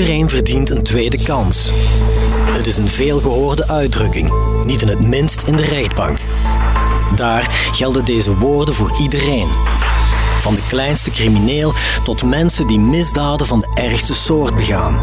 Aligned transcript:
Iedereen 0.00 0.28
verdient 0.28 0.70
een 0.70 0.82
tweede 0.82 1.22
kans. 1.22 1.70
Het 2.46 2.66
is 2.66 2.78
een 2.78 2.88
veelgehoorde 2.88 3.68
uitdrukking, 3.68 4.32
niet 4.64 4.82
in 4.82 4.88
het 4.88 5.00
minst 5.00 5.42
in 5.42 5.56
de 5.56 5.62
rechtbank. 5.62 6.18
Daar 7.16 7.70
gelden 7.72 8.04
deze 8.04 8.36
woorden 8.36 8.74
voor 8.74 9.00
iedereen. 9.00 9.48
Van 10.40 10.54
de 10.54 10.62
kleinste 10.68 11.10
crimineel 11.10 11.72
tot 12.04 12.24
mensen 12.24 12.66
die 12.66 12.78
misdaden 12.78 13.46
van 13.46 13.60
de 13.60 13.68
ergste 13.74 14.14
soort 14.14 14.56
begaan. 14.56 14.98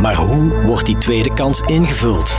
Maar 0.00 0.14
hoe 0.14 0.62
wordt 0.64 0.86
die 0.86 0.98
tweede 0.98 1.32
kans 1.32 1.60
ingevuld? 1.60 2.34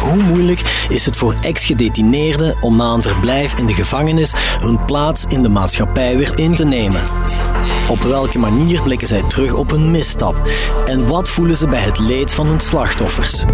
Hoe 0.00 0.22
moeilijk 0.22 0.86
is 0.88 1.06
het 1.06 1.16
voor 1.16 1.34
ex-gedetineerden 1.40 2.56
om 2.60 2.76
na 2.76 2.92
een 2.92 3.02
verblijf 3.02 3.58
in 3.58 3.66
de 3.66 3.74
gevangenis 3.74 4.32
hun 4.60 4.84
plaats 4.84 5.24
in 5.28 5.42
de 5.42 5.48
maatschappij 5.48 6.16
weer 6.16 6.38
in 6.38 6.54
te 6.54 6.64
nemen? 6.64 7.00
Op 7.88 8.02
welke 8.02 8.38
manier 8.38 8.82
blikken 8.82 9.08
zij 9.08 9.22
terug 9.22 9.52
op 9.52 9.70
hun 9.70 9.90
misstap? 9.90 10.42
En 10.86 11.06
wat 11.06 11.28
voelen 11.28 11.56
ze 11.56 11.68
bij 11.68 11.80
het 11.80 11.98
leed 11.98 12.32
van 12.32 12.46
hun 12.46 12.60
slachtoffers? 12.60 13.44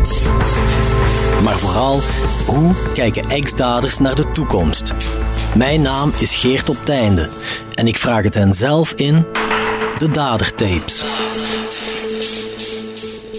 Maar 1.43 1.59
vooral, 1.59 2.01
hoe 2.47 2.73
kijken 2.95 3.29
ex-daders 3.29 3.99
naar 3.99 4.15
de 4.15 4.33
toekomst? 4.33 4.95
Mijn 5.55 5.83
naam 5.83 6.13
is 6.19 6.37
Geert 6.37 6.69
op 6.69 6.77
Teinde 6.85 7.29
en 7.75 7.87
ik 7.87 7.97
vraag 7.97 8.23
het 8.23 8.35
hen 8.35 8.55
zelf 8.55 8.93
in 8.93 9.27
de 9.99 10.11
Dadertapes. 10.11 11.05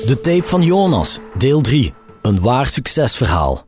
De 0.05 0.20
tape 0.22 0.44
van 0.44 0.62
Jonas, 0.62 1.20
deel 1.38 1.62
3. 1.62 1.94
Een 2.22 2.42
waar 2.42 2.68
succesverhaal. 2.68 3.64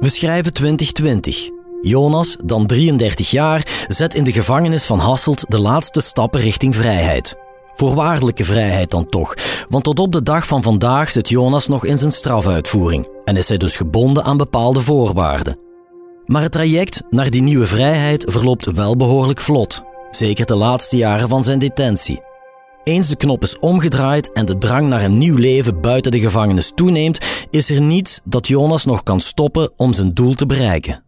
We 0.00 0.08
schrijven 0.08 0.52
2020. 0.52 1.48
Jonas, 1.80 2.36
dan 2.44 2.66
33 2.66 3.30
jaar, 3.30 3.86
zet 3.88 4.14
in 4.14 4.24
de 4.24 4.32
gevangenis 4.32 4.84
van 4.84 4.98
Hasselt 4.98 5.44
de 5.48 5.58
laatste 5.58 6.00
stappen 6.00 6.40
richting 6.40 6.76
vrijheid. 6.76 7.36
Voorwaardelijke 7.74 8.44
vrijheid 8.44 8.90
dan 8.90 9.08
toch, 9.08 9.34
want 9.68 9.84
tot 9.84 9.98
op 9.98 10.12
de 10.12 10.22
dag 10.22 10.46
van 10.46 10.62
vandaag 10.62 11.10
zit 11.10 11.28
Jonas 11.28 11.68
nog 11.68 11.84
in 11.84 11.98
zijn 11.98 12.12
strafuitvoering 12.12 13.08
en 13.24 13.36
is 13.36 13.48
hij 13.48 13.56
dus 13.56 13.76
gebonden 13.76 14.24
aan 14.24 14.36
bepaalde 14.36 14.80
voorwaarden. 14.80 15.58
Maar 16.26 16.42
het 16.42 16.52
traject 16.52 17.02
naar 17.10 17.30
die 17.30 17.42
nieuwe 17.42 17.66
vrijheid 17.66 18.24
verloopt 18.28 18.72
wel 18.72 18.96
behoorlijk 18.96 19.40
vlot, 19.40 19.82
zeker 20.10 20.46
de 20.46 20.56
laatste 20.56 20.96
jaren 20.96 21.28
van 21.28 21.44
zijn 21.44 21.58
detentie. 21.58 22.32
Eens 22.84 23.08
de 23.08 23.16
knop 23.16 23.42
is 23.42 23.58
omgedraaid 23.58 24.32
en 24.32 24.46
de 24.46 24.58
drang 24.58 24.88
naar 24.88 25.04
een 25.04 25.18
nieuw 25.18 25.36
leven 25.36 25.80
buiten 25.80 26.10
de 26.10 26.20
gevangenis 26.20 26.72
toeneemt, 26.74 27.46
is 27.50 27.70
er 27.70 27.80
niets 27.80 28.20
dat 28.24 28.46
Jonas 28.46 28.84
nog 28.84 29.02
kan 29.02 29.20
stoppen 29.20 29.70
om 29.76 29.92
zijn 29.92 30.14
doel 30.14 30.34
te 30.34 30.46
bereiken. 30.46 31.02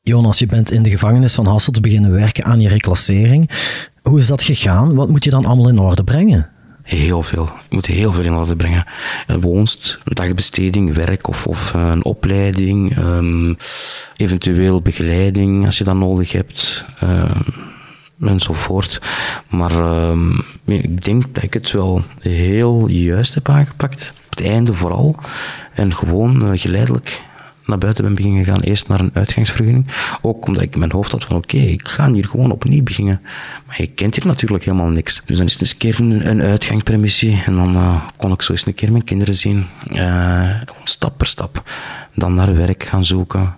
Jonas, 0.00 0.38
je 0.38 0.46
bent 0.46 0.70
in 0.70 0.82
de 0.82 0.90
gevangenis 0.90 1.34
van 1.34 1.46
Hasselt 1.46 1.80
beginnen 1.80 2.12
werken 2.12 2.44
aan 2.44 2.60
je 2.60 2.68
reclassering. 2.68 3.50
Hoe 4.02 4.18
is 4.18 4.26
dat 4.26 4.42
gegaan? 4.42 4.94
Wat 4.94 5.08
moet 5.08 5.24
je 5.24 5.30
dan 5.30 5.44
allemaal 5.44 5.68
in 5.68 5.78
orde 5.78 6.04
brengen? 6.04 6.50
Heel 6.82 7.22
veel. 7.22 7.44
Je 7.44 7.74
moet 7.74 7.86
heel 7.86 8.12
veel 8.12 8.24
in 8.24 8.34
orde 8.34 8.56
brengen. 8.56 8.86
Een 9.26 9.40
woonst, 9.40 9.98
een 10.04 10.14
dagbesteding, 10.14 10.94
werk 10.94 11.28
of, 11.28 11.46
of 11.46 11.74
eh, 11.74 11.88
een 11.92 12.04
opleiding, 12.04 12.98
um, 12.98 13.56
eventueel 14.16 14.82
begeleiding 14.82 15.66
als 15.66 15.78
je 15.78 15.84
dat 15.84 15.96
nodig 15.96 16.32
hebt. 16.32 16.84
Um, 17.02 17.76
enzovoort. 18.20 19.00
Maar 19.48 20.00
um, 20.10 20.44
ik 20.64 21.04
denk 21.04 21.34
dat 21.34 21.42
ik 21.42 21.54
het 21.54 21.70
wel 21.70 22.02
heel 22.20 22.88
juist 22.88 23.34
heb 23.34 23.48
aangepakt. 23.48 24.12
Op 24.24 24.30
het 24.30 24.42
einde 24.42 24.74
vooral. 24.74 25.16
En 25.74 25.94
gewoon 25.94 26.42
uh, 26.42 26.50
geleidelijk 26.54 27.22
naar 27.68 27.78
buiten 27.78 28.04
ben 28.04 28.14
beginnen 28.14 28.44
gaan. 28.44 28.60
Eerst 28.60 28.88
naar 28.88 29.00
een 29.00 29.10
uitgangsvergunning. 29.12 29.86
Ook 30.22 30.46
omdat 30.46 30.62
ik 30.62 30.72
in 30.72 30.78
mijn 30.78 30.92
hoofd 30.92 31.12
had 31.12 31.24
van 31.24 31.36
oké, 31.36 31.56
ik 31.56 31.88
ga 31.88 32.12
hier 32.12 32.28
gewoon 32.28 32.50
opnieuw 32.50 32.82
beginnen. 32.82 33.20
Maar 33.66 33.76
je 33.80 33.86
kent 33.86 34.14
hier 34.14 34.26
natuurlijk 34.26 34.64
helemaal 34.64 34.88
niks. 34.88 35.22
Dus 35.24 35.36
dan 35.36 35.46
is 35.46 35.52
het 35.52 35.60
eens 35.60 35.70
een 35.70 35.76
keer 35.76 36.00
een, 36.00 36.28
een. 36.28 36.40
En 37.46 37.54
dan 37.54 37.76
uh, 37.76 38.04
kon 38.16 38.32
ik 38.32 38.42
zo 38.42 38.52
eens 38.52 38.66
een 38.66 38.74
keer 38.74 38.92
mijn 38.92 39.04
kinderen 39.04 39.34
zien. 39.34 39.66
Uh, 39.92 40.60
stap 40.84 41.16
per 41.16 41.26
stap. 41.26 41.62
Dan 42.14 42.34
naar 42.34 42.56
werk 42.56 42.84
gaan 42.84 43.04
zoeken. 43.04 43.56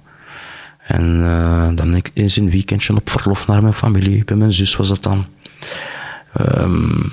En 0.91 1.21
uh, 1.21 1.69
dan 1.75 2.03
eens 2.15 2.37
een 2.37 2.51
weekendje 2.51 2.97
op 2.97 3.11
verlof 3.11 3.47
naar 3.47 3.63
mijn 3.63 3.75
familie. 3.75 4.25
Bij 4.25 4.37
mijn 4.37 4.53
zus 4.53 4.77
was 4.77 4.89
dat 4.89 5.03
dan. 5.03 5.27
Um, 6.59 7.13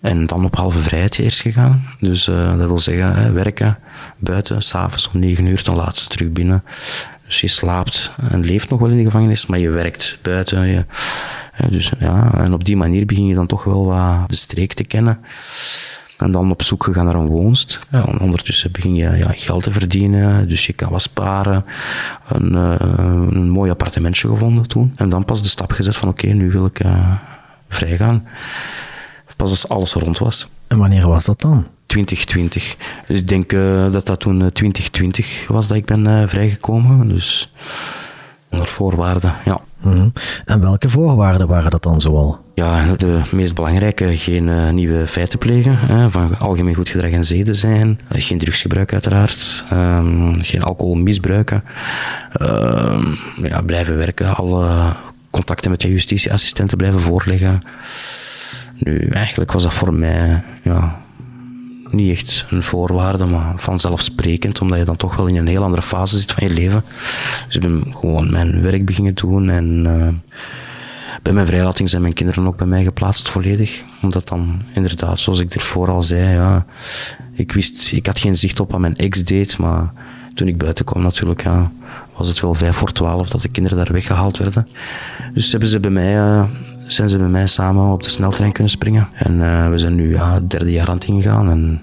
en 0.00 0.26
dan 0.26 0.44
op 0.44 0.56
halve 0.56 0.78
vrijheid 0.78 1.18
eerst 1.18 1.40
gegaan. 1.40 1.84
Dus 1.98 2.28
uh, 2.28 2.58
dat 2.58 2.66
wil 2.66 2.78
zeggen, 2.78 3.14
hè, 3.14 3.32
werken 3.32 3.78
buiten, 4.18 4.62
s'avonds 4.62 5.10
om 5.12 5.20
negen 5.20 5.46
uur, 5.46 5.64
dan 5.64 5.76
laat 5.76 6.10
terug 6.10 6.32
binnen. 6.32 6.64
Dus 7.26 7.40
je 7.40 7.48
slaapt 7.48 8.12
en 8.30 8.44
leeft 8.44 8.70
nog 8.70 8.80
wel 8.80 8.90
in 8.90 8.96
de 8.96 9.04
gevangenis, 9.04 9.46
maar 9.46 9.58
je 9.58 9.70
werkt 9.70 10.18
buiten. 10.22 10.86
Dus 11.68 11.92
ja, 11.98 12.34
en 12.34 12.52
op 12.52 12.64
die 12.64 12.76
manier 12.76 13.06
begin 13.06 13.26
je 13.26 13.34
dan 13.34 13.46
toch 13.46 13.64
wel 13.64 13.84
wat 13.84 14.28
de 14.28 14.36
streek 14.36 14.72
te 14.72 14.84
kennen. 14.84 15.18
En 16.16 16.30
dan 16.30 16.50
op 16.50 16.62
zoek 16.62 16.84
gegaan 16.84 17.04
naar 17.04 17.14
een 17.14 17.26
woonst. 17.26 17.86
Ja, 17.90 18.04
ondertussen 18.20 18.72
begin 18.72 18.94
je 18.94 19.10
ja, 19.16 19.28
geld 19.28 19.62
te 19.62 19.72
verdienen, 19.72 20.48
dus 20.48 20.66
je 20.66 20.72
kan 20.72 20.90
wat 20.90 21.02
sparen. 21.02 21.64
Een, 22.28 22.52
uh, 22.52 22.74
een 22.78 23.50
mooi 23.50 23.70
appartementje 23.70 24.28
gevonden 24.28 24.68
toen. 24.68 24.92
En 24.96 25.08
dan 25.08 25.24
pas 25.24 25.42
de 25.42 25.48
stap 25.48 25.72
gezet 25.72 25.96
van 25.96 26.08
oké, 26.08 26.24
okay, 26.24 26.36
nu 26.36 26.50
wil 26.50 26.64
ik 26.64 26.84
uh, 26.84 27.18
vrij 27.68 27.96
gaan. 27.96 28.26
Pas 29.36 29.50
als 29.50 29.68
alles 29.68 29.92
rond 29.92 30.18
was. 30.18 30.48
En 30.66 30.78
wanneer 30.78 31.08
was 31.08 31.24
dat 31.24 31.40
dan? 31.40 31.66
2020. 31.86 32.76
Dus 33.06 33.18
ik 33.18 33.28
denk 33.28 33.52
uh, 33.52 33.92
dat 33.92 34.06
dat 34.06 34.20
toen 34.20 34.38
2020 34.38 35.46
was 35.48 35.66
dat 35.66 35.76
ik 35.76 35.84
ben 35.84 36.28
vrijgekomen. 36.28 37.08
Dus 37.08 37.52
onder 38.50 38.66
voorwaarden, 38.66 39.34
ja. 39.44 39.60
Mm 39.80 39.92
-hmm. 39.92 40.12
En 40.44 40.60
welke 40.60 40.88
voorwaarden 40.88 41.46
waren 41.46 41.70
dat 41.70 41.82
dan 41.82 42.00
zoal? 42.00 42.43
Ja, 42.54 42.94
de 42.96 43.20
meest 43.32 43.54
belangrijke, 43.54 44.16
geen 44.16 44.46
uh, 44.46 44.70
nieuwe 44.70 45.06
feiten 45.06 45.38
plegen, 45.38 45.78
hè, 45.78 46.10
van 46.10 46.38
algemeen 46.38 46.74
goed 46.74 46.88
gedrag 46.88 47.10
en 47.10 47.24
zeden 47.24 47.56
zijn, 47.56 48.00
uh, 48.12 48.22
geen 48.22 48.38
drugsgebruik 48.38 48.92
uiteraard, 48.92 49.64
um, 49.72 50.40
geen 50.42 50.62
alcohol 50.62 50.94
misbruiken, 50.94 51.64
uh, 52.42 53.14
ja, 53.42 53.60
blijven 53.60 53.96
werken, 53.96 54.36
alle 54.36 54.96
contacten 55.30 55.70
met 55.70 55.82
je 55.82 55.88
justitieassistenten 55.88 56.76
blijven 56.76 57.00
voorleggen. 57.00 57.60
Nu, 58.78 59.08
eigenlijk 59.08 59.52
was 59.52 59.62
dat 59.62 59.74
voor 59.74 59.94
mij 59.94 60.42
ja, 60.62 61.00
niet 61.90 62.10
echt 62.10 62.46
een 62.50 62.62
voorwaarde, 62.62 63.24
maar 63.24 63.54
vanzelfsprekend, 63.56 64.60
omdat 64.60 64.78
je 64.78 64.84
dan 64.84 64.96
toch 64.96 65.16
wel 65.16 65.26
in 65.26 65.36
een 65.36 65.46
heel 65.46 65.64
andere 65.64 65.82
fase 65.82 66.18
zit 66.18 66.32
van 66.32 66.48
je 66.48 66.54
leven. 66.54 66.84
Dus 67.46 67.56
ik 67.56 67.62
ben 67.62 67.84
gewoon 67.90 68.30
mijn 68.30 68.62
werk 68.62 68.84
beginnen 68.84 69.14
doen 69.14 69.50
en 69.50 69.84
uh, 69.86 70.08
bij 71.24 71.32
mijn 71.32 71.46
vrijlating 71.46 71.88
zijn 71.88 72.02
mijn 72.02 72.14
kinderen 72.14 72.46
ook 72.46 72.56
bij 72.56 72.66
mij 72.66 72.84
geplaatst 72.84 73.28
volledig. 73.28 73.82
Omdat 74.02 74.28
dan 74.28 74.62
inderdaad, 74.74 75.20
zoals 75.20 75.38
ik 75.38 75.54
ervoor 75.54 75.90
al 75.90 76.02
zei, 76.02 76.34
ja, 76.34 76.64
ik 77.32 77.52
wist, 77.52 77.92
ik 77.92 78.06
had 78.06 78.18
geen 78.18 78.36
zicht 78.36 78.60
op 78.60 78.70
wat 78.70 78.80
mijn 78.80 78.96
ex 78.96 79.24
deed, 79.24 79.58
maar 79.58 79.92
toen 80.34 80.48
ik 80.48 80.58
buiten 80.58 80.84
kwam 80.84 81.02
natuurlijk, 81.02 81.42
ja, 81.42 81.70
was 82.16 82.28
het 82.28 82.40
wel 82.40 82.54
vijf 82.54 82.76
voor 82.76 82.92
twaalf 82.92 83.28
dat 83.28 83.42
de 83.42 83.48
kinderen 83.48 83.78
daar 83.78 83.92
weggehaald 83.92 84.38
werden. 84.38 84.68
Dus 85.34 85.50
hebben 85.50 85.68
ze 85.68 85.80
bij 85.80 85.90
mij 85.90 86.16
uh, 86.16 86.44
zijn 86.86 87.08
ze 87.08 87.18
bij 87.18 87.28
mij 87.28 87.46
samen 87.46 87.92
op 87.92 88.02
de 88.02 88.10
sneltrein 88.10 88.52
kunnen 88.52 88.72
springen. 88.72 89.08
En 89.14 89.32
uh, 89.32 89.68
we 89.68 89.78
zijn 89.78 89.94
nu 89.94 90.10
ja, 90.10 90.34
het 90.34 90.50
derde 90.50 90.72
jaar 90.72 90.88
aan 90.88 90.94
het 90.94 91.04
ingaan. 91.04 91.50
En 91.50 91.80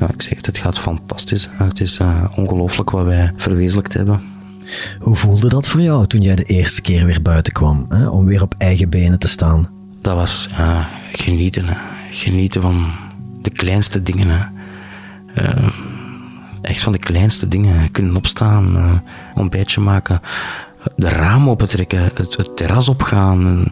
ja, 0.00 0.08
ik 0.12 0.22
zeg 0.22 0.36
het, 0.36 0.46
het 0.46 0.58
gaat 0.58 0.78
fantastisch. 0.78 1.48
Het 1.52 1.80
is 1.80 1.98
uh, 1.98 2.24
ongelooflijk 2.36 2.90
wat 2.90 3.04
wij 3.04 3.32
verwezenlijkt 3.36 3.94
hebben. 3.94 4.20
Hoe 5.00 5.16
voelde 5.16 5.48
dat 5.48 5.68
voor 5.68 5.80
jou 5.80 6.06
toen 6.06 6.20
jij 6.20 6.34
de 6.36 6.44
eerste 6.44 6.80
keer 6.80 7.06
weer 7.06 7.22
buiten 7.22 7.52
kwam, 7.52 7.86
hè, 7.88 8.08
om 8.08 8.24
weer 8.24 8.42
op 8.42 8.54
eigen 8.58 8.88
benen 8.88 9.18
te 9.18 9.28
staan? 9.28 9.68
Dat 10.00 10.14
was 10.14 10.48
genieten. 11.12 11.76
Genieten 12.10 12.62
van 12.62 12.92
de 13.42 13.50
kleinste 13.50 14.02
dingen. 14.02 14.52
Uh, 15.34 15.68
echt 16.62 16.80
van 16.80 16.92
de 16.92 16.98
kleinste 16.98 17.48
dingen. 17.48 17.90
Kunnen 17.90 18.16
opstaan, 18.16 18.76
uh, 18.76 18.94
ontbijtje 19.34 19.80
maken, 19.80 20.20
de 20.96 21.08
ramen 21.08 21.48
opentrekken, 21.48 22.10
het, 22.14 22.36
het 22.36 22.56
terras 22.56 22.88
opgaan, 22.88 23.64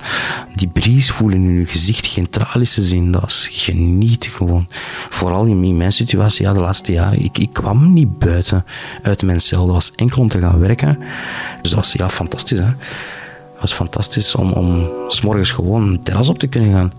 die 0.54 0.68
bries 0.68 1.10
voelen 1.10 1.42
in 1.42 1.58
je 1.58 1.64
gezicht, 1.64 2.06
geen 2.06 2.30
tralies 2.30 2.74
te 2.74 2.82
zien, 2.82 3.10
dat 3.10 3.24
is 3.26 3.48
genieten 3.50 4.30
gewoon. 4.30 4.68
Vooral 5.10 5.44
in 5.44 5.76
mijn 5.76 5.92
situatie, 5.92 6.44
ja, 6.44 6.52
de 6.52 6.60
laatste 6.60 6.92
jaren, 6.92 7.24
ik, 7.24 7.38
ik 7.38 7.52
kwam 7.52 7.92
niet 7.92 8.18
buiten 8.18 8.64
uit 9.02 9.22
mijn 9.22 9.40
cel, 9.40 9.64
dat 9.64 9.74
was 9.74 9.92
enkel 9.94 10.22
om 10.22 10.28
te 10.28 10.38
gaan 10.38 10.58
werken. 10.58 10.98
Dus 11.62 11.70
dat 11.70 11.80
was 11.80 11.92
ja, 11.92 12.10
fantastisch. 12.10 12.58
Hè? 12.58 12.64
Dat 12.64 13.60
was 13.60 13.72
fantastisch 13.72 14.34
om, 14.34 14.52
om 14.52 14.88
s 15.08 15.20
morgens 15.20 15.50
gewoon 15.50 15.88
een 15.88 16.02
terras 16.02 16.28
op 16.28 16.38
te 16.38 16.46
kunnen 16.46 16.72
gaan. 16.72 16.92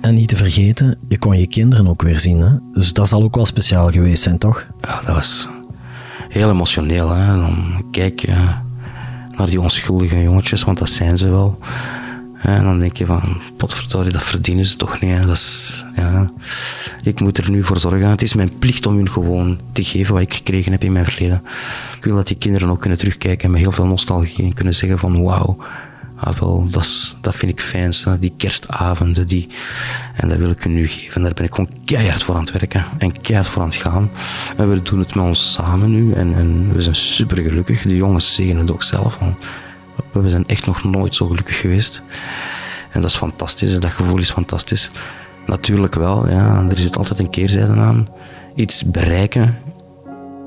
En 0.00 0.14
niet 0.14 0.28
te 0.28 0.36
vergeten, 0.36 0.98
je 1.08 1.18
kon 1.18 1.38
je 1.38 1.46
kinderen 1.46 1.88
ook 1.88 2.02
weer 2.02 2.20
zien. 2.20 2.38
Hè? 2.38 2.50
Dus 2.72 2.92
dat 2.92 3.08
zal 3.08 3.22
ook 3.22 3.34
wel 3.34 3.46
speciaal 3.46 3.90
geweest 3.90 4.22
zijn, 4.22 4.38
toch? 4.38 4.66
Ja, 4.80 5.00
dat 5.04 5.14
was 5.14 5.48
heel 6.28 6.50
emotioneel. 6.50 7.10
Hè? 7.10 7.26
Dan 7.36 7.84
kijk 7.90 8.24
naar 9.36 9.50
die 9.50 9.60
onschuldige 9.60 10.22
jongetjes, 10.22 10.64
want 10.64 10.78
dat 10.78 10.88
zijn 10.88 11.18
ze 11.18 11.30
wel. 11.30 11.58
En 12.42 12.64
dan 12.64 12.78
denk 12.78 12.96
je 12.96 13.06
van, 13.06 13.40
potverdorie, 13.56 14.12
dat 14.12 14.22
verdienen 14.22 14.64
ze 14.64 14.76
toch 14.76 15.00
niet. 15.00 15.22
Dat 15.22 15.36
is, 15.36 15.84
ja, 15.96 16.30
ik 17.02 17.20
moet 17.20 17.38
er 17.38 17.50
nu 17.50 17.64
voor 17.64 17.80
zorgen. 17.80 18.08
Het 18.08 18.22
is 18.22 18.34
mijn 18.34 18.58
plicht 18.58 18.86
om 18.86 18.96
hun 18.96 19.10
gewoon 19.10 19.58
te 19.72 19.84
geven 19.84 20.12
wat 20.12 20.22
ik 20.22 20.34
gekregen 20.34 20.72
heb 20.72 20.84
in 20.84 20.92
mijn 20.92 21.04
verleden. 21.04 21.42
Ik 21.96 22.04
wil 22.04 22.14
dat 22.14 22.26
die 22.26 22.36
kinderen 22.36 22.68
ook 22.68 22.80
kunnen 22.80 22.98
terugkijken 22.98 23.44
en 23.44 23.50
met 23.50 23.60
heel 23.60 23.72
veel 23.72 23.86
nostalgie 23.86 24.44
en 24.44 24.54
kunnen 24.54 24.74
zeggen 24.74 24.98
van, 24.98 25.22
wauw, 25.22 25.56
Ah, 26.16 26.70
dat, 27.20 27.34
vind 27.34 27.52
ik 27.52 27.60
fijn, 27.60 27.92
die 28.20 28.34
kerstavonden. 28.36 29.26
Die, 29.26 29.48
en 30.14 30.28
dat 30.28 30.38
wil 30.38 30.50
ik 30.50 30.64
u 30.64 30.68
nu 30.68 30.88
geven. 30.88 31.22
Daar 31.22 31.34
ben 31.34 31.44
ik 31.44 31.54
gewoon 31.54 31.70
keihard 31.84 32.22
voor 32.22 32.34
aan 32.34 32.40
het 32.40 32.52
werken 32.52 32.84
en 32.98 33.20
keihard 33.20 33.48
voor 33.48 33.62
aan 33.62 33.68
het 33.68 33.76
gaan. 33.76 34.10
En 34.56 34.70
we 34.70 34.82
doen 34.82 34.98
het 34.98 35.14
met 35.14 35.24
ons 35.24 35.52
samen 35.52 35.90
nu 35.90 36.12
en, 36.12 36.34
en 36.34 36.72
we 36.74 36.82
zijn 36.82 36.96
super 36.96 37.42
gelukkig. 37.42 37.82
De 37.82 37.96
jongens 37.96 38.34
zeggen 38.34 38.56
het 38.56 38.72
ook 38.72 38.82
zelf. 38.82 39.18
We 40.12 40.28
zijn 40.28 40.46
echt 40.46 40.66
nog 40.66 40.84
nooit 40.84 41.14
zo 41.14 41.26
gelukkig 41.26 41.60
geweest. 41.60 42.02
En 42.90 43.00
dat 43.00 43.10
is 43.10 43.16
fantastisch, 43.16 43.80
dat 43.80 43.92
gevoel 43.92 44.18
is 44.18 44.30
fantastisch. 44.30 44.90
Natuurlijk 45.46 45.94
wel, 45.94 46.28
ja, 46.28 46.66
er 46.70 46.78
zit 46.78 46.96
altijd 46.96 47.18
een 47.18 47.30
keerzijde 47.30 47.72
aan. 47.72 48.08
Iets 48.54 48.84
bereiken, 48.84 49.58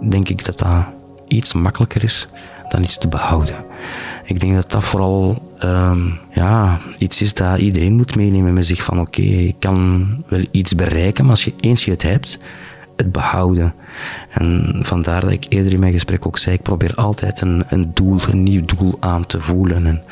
denk 0.10 0.30
ik 0.30 0.46
dat 0.46 0.60
dat 0.60 0.86
iets 1.28 1.54
makkelijker 1.54 2.04
is 2.04 2.28
dan 2.70 2.84
iets 2.84 2.98
te 2.98 3.08
behouden. 3.08 3.66
Ik 4.28 4.40
denk 4.40 4.54
dat 4.54 4.72
dat 4.72 4.84
vooral 4.84 5.42
um, 5.64 6.20
ja, 6.32 6.80
iets 6.98 7.22
is 7.22 7.34
dat 7.34 7.58
iedereen 7.60 7.94
moet 7.94 8.16
meenemen 8.16 8.54
met 8.54 8.66
zich 8.66 8.84
van 8.84 9.00
oké, 9.00 9.22
ik 9.22 9.56
kan 9.60 10.08
wel 10.28 10.46
iets 10.52 10.76
bereiken, 10.76 11.24
maar 11.24 11.34
als 11.34 11.46
je 11.46 11.54
eens 11.60 11.86
je 11.86 11.92
het 11.92 12.02
hebt, 12.02 12.40
het 12.96 13.12
behouden. 13.12 13.74
En 14.30 14.80
vandaar 14.82 15.22
dat 15.22 15.32
ik 15.32 15.46
eerder 15.50 15.74
in 15.74 15.80
mijn 15.80 15.92
gesprek 15.92 16.26
ook 16.26 16.38
zei, 16.38 16.56
ik 16.56 16.62
probeer 16.62 16.96
altijd 16.96 17.42
een, 17.42 17.64
een 17.68 17.92
doel, 17.94 18.20
een 18.30 18.44
nieuw 18.44 18.66
doel 18.66 18.98
aan 19.00 19.26
te 19.26 19.42
voelen. 19.42 19.86
En 19.86 20.04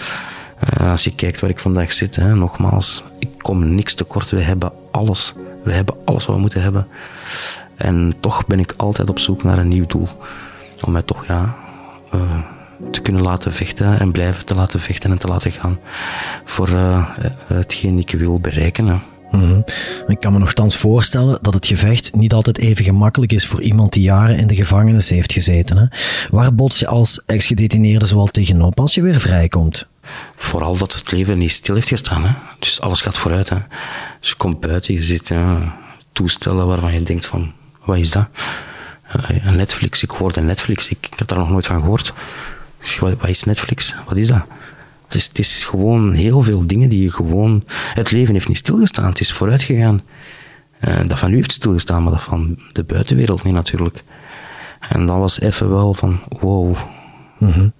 uh, 0.80 0.90
als 0.92 1.04
je 1.04 1.16
kijkt 1.16 1.40
waar 1.40 1.50
ik 1.50 1.60
vandaag 1.60 1.92
zit, 1.92 2.16
hè, 2.16 2.36
nogmaals, 2.36 3.04
ik 3.20 3.30
kom 3.38 3.76
niks 3.76 3.94
tekort. 3.94 4.30
We 4.30 4.42
hebben 4.42 4.72
alles. 4.92 5.34
We 5.64 5.74
hebben 5.74 5.96
alles 6.06 6.26
wat 6.26 6.36
we 6.36 6.42
moeten 6.42 6.62
hebben. 6.62 6.88
En 7.76 8.16
toch 8.20 8.48
ben 8.48 8.60
ik 8.60 8.74
altijd 8.78 9.10
op 9.10 9.20
zoek 9.20 9.44
naar 9.44 9.58
een 9.58 9.68
nieuw 9.68 9.86
doel. 9.86 10.08
Om 10.82 10.92
mij 10.92 11.02
toch, 11.02 11.26
ja, 11.28 11.56
uh, 12.16 12.55
te 12.92 13.02
kunnen 13.02 13.22
laten 13.22 13.54
vechten 13.54 14.00
en 14.00 14.12
blijven 14.12 14.46
te 14.46 14.56
laten 14.56 14.80
vechten 14.80 15.12
en 15.12 15.18
te 15.18 15.28
laten 15.28 15.52
gaan 15.52 15.80
voor 16.44 16.70
uh, 16.70 17.10
hetgeen 17.48 17.98
ik 17.98 18.12
wil 18.12 18.40
bereiken. 18.40 18.88
Hè. 18.88 18.96
Mm 19.32 19.64
Ik 20.08 20.20
kan 20.20 20.34
me 20.34 20.40
nogthans 20.40 20.76
voorstellen 20.78 21.40
dat 21.42 21.54
het 21.54 21.68
gevecht 21.68 22.16
niet 22.16 22.34
altijd 22.34 22.58
even 22.58 22.86
gemakkelijk 22.86 23.32
is 23.32 23.46
voor 23.46 23.62
iemand 23.62 23.94
die 23.94 24.04
jaren 24.04 24.38
in 24.38 24.48
de 24.48 24.56
gevangenis 24.56 25.10
heeft 25.10 25.32
gezeten. 25.32 25.78
Hè? 25.78 25.86
Waar 26.30 26.56
bots 26.56 26.80
je 26.80 26.88
als 26.88 27.22
ex-gedetineerde 27.26 28.06
zoal 28.06 28.28
tegenop 28.28 28.80
als 28.80 28.96
je 28.96 29.02
weer 29.02 29.20
vrijkomt? 29.20 29.88
Vooral 30.36 30.78
dat 30.78 30.94
het 30.94 31.12
leven 31.12 31.38
niet 31.38 31.52
stil 31.52 31.76
heeft 31.76 31.88
gestaan. 31.88 32.26
Hè? 32.26 32.32
Dus 32.60 32.82
alles 32.82 33.02
gaat 33.02 33.18
vooruit. 33.18 33.50
Hè? 33.50 33.58
Dus 34.20 34.30
je 34.30 34.36
komt 34.36 34.60
buiten, 34.60 34.94
je 34.94 35.04
ziet 35.04 35.28
ja, 35.28 35.76
toestellen 36.12 36.68
waarvan 36.68 36.94
je 36.94 37.04
denkt 37.04 37.26
van, 37.26 37.54
wat 37.84 37.98
is 37.98 38.12
dat? 38.12 38.28
Netflix, 39.54 40.04
ik 40.04 40.10
hoorde 40.10 40.42
Netflix, 40.42 40.90
ik, 40.90 41.08
ik 41.12 41.20
had 41.20 41.28
daar 41.28 41.38
nog 41.38 41.50
nooit 41.50 41.68
van 41.68 41.80
gehoord. 41.80 42.14
Wat, 43.00 43.14
wat 43.20 43.30
is 43.30 43.44
Netflix? 43.44 43.96
Wat 44.08 44.18
is 44.18 44.28
dat? 44.28 44.44
Het 45.06 45.16
is, 45.16 45.28
het 45.28 45.40
is, 45.40 45.64
gewoon 45.64 46.12
heel 46.12 46.42
veel 46.42 46.68
dingen 46.68 46.90
die 46.90 47.02
je 47.04 47.12
gewoon... 47.12 47.64
Het 47.94 48.12
leven 48.12 48.34
heeft 48.34 48.48
niet 48.48 48.58
stilgestaan, 48.58 49.10
het 49.10 49.20
is 49.20 49.34
vooruit 49.34 49.64
gegaan. 49.64 50.02
Uh, 50.88 51.00
dat 51.08 51.20
van 51.20 51.32
u 51.32 51.36
heeft 51.36 51.52
stilgestaan, 51.52 52.04
maar 52.04 52.12
dat 52.12 52.22
van 52.22 52.60
de 52.72 52.84
buitenwereld 52.84 53.44
niet 53.44 53.54
natuurlijk. 53.54 54.04
En 54.80 55.06
dat 55.06 55.18
was 55.18 55.40
even 55.40 55.70
wel 55.70 55.94
van, 55.94 56.20
wow. 56.40 56.78
Mm 57.40 57.74